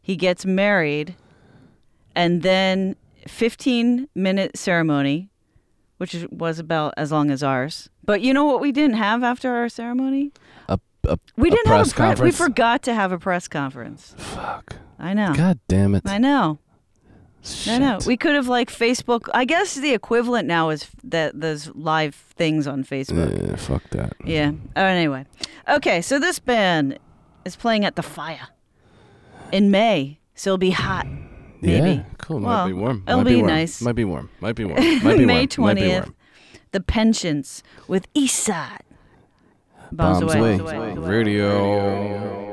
He 0.00 0.16
gets 0.16 0.46
married, 0.46 1.16
and 2.14 2.40
then 2.42 2.96
15 3.28 4.08
minute 4.14 4.56
ceremony, 4.56 5.30
which 5.98 6.26
was 6.30 6.58
about 6.58 6.94
as 6.96 7.12
long 7.12 7.30
as 7.30 7.42
ours. 7.42 7.88
But 8.04 8.22
you 8.22 8.32
know 8.32 8.44
what 8.44 8.60
we 8.60 8.72
didn't 8.72 8.96
have 8.96 9.22
after 9.22 9.54
our 9.54 9.68
ceremony? 9.68 10.32
a, 10.68 10.78
a, 11.06 11.18
We 11.36 11.50
didn't 11.50 11.66
press 11.66 11.92
have 11.92 12.12
a 12.12 12.16
press. 12.16 12.20
We 12.20 12.30
forgot 12.30 12.82
to 12.84 12.94
have 12.94 13.12
a 13.12 13.18
press 13.18 13.48
conference. 13.48 14.14
Fuck. 14.16 14.76
I 14.98 15.14
know. 15.14 15.32
God 15.34 15.60
damn 15.68 15.94
it. 15.94 16.02
I 16.06 16.18
know. 16.18 16.58
Shit. 17.42 17.74
I 17.74 17.78
know. 17.78 17.98
We 18.06 18.16
could 18.16 18.34
have 18.34 18.48
like 18.48 18.70
Facebook. 18.70 19.28
I 19.32 19.44
guess 19.44 19.74
the 19.74 19.92
equivalent 19.92 20.48
now 20.48 20.70
is 20.70 20.88
that 21.04 21.40
those 21.40 21.68
live 21.74 22.14
things 22.14 22.66
on 22.66 22.82
Facebook. 22.84 23.48
Yeah, 23.48 23.56
fuck 23.56 23.82
that. 23.90 24.14
Yeah. 24.24 24.52
Oh, 24.76 24.84
anyway. 24.84 25.24
Okay, 25.68 26.02
so 26.02 26.18
this 26.18 26.38
band 26.38 26.98
is 27.44 27.56
playing 27.56 27.84
at 27.84 27.94
the 27.96 28.02
Fire 28.02 28.48
in 29.52 29.70
May, 29.70 30.18
so 30.34 30.50
it'll 30.50 30.58
be 30.58 30.70
hot. 30.70 31.06
Maybe. 31.60 31.90
Yeah, 31.90 32.02
cool. 32.18 32.40
Might 32.40 32.48
Well, 32.48 32.66
be 32.68 32.72
warm. 32.72 33.04
it'll 33.08 33.24
be, 33.24 33.30
be 33.30 33.36
warm. 33.36 33.48
nice. 33.48 33.82
Might 33.82 33.92
be 33.96 34.04
warm. 34.04 34.30
Might 34.40 34.54
be 34.56 34.64
warm. 34.64 34.76
Might 34.80 35.00
be 35.00 35.04
warm. 35.04 35.26
May 35.26 35.26
Might 35.26 35.56
be 35.56 35.60
warm. 35.62 35.76
twentieth. 35.76 36.10
The 36.72 36.80
Penchants 36.80 37.62
with 37.88 38.12
Eastside. 38.14 38.80
Bombs, 39.90 40.22
Bombz 40.22 40.34
away. 40.38 40.58
away. 40.58 40.92
Radio. 40.94 41.78
On 41.78 42.47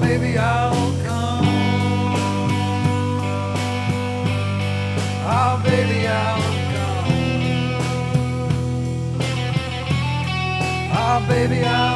baby, 0.00 0.38
I'll 0.38 0.92
come. 1.04 1.46
Oh, 5.30 5.62
baby, 5.64 6.06
I'll 6.06 6.42
come. 6.72 7.12
Oh, 10.94 11.26
baby, 11.28 11.64
I'll. 11.64 11.87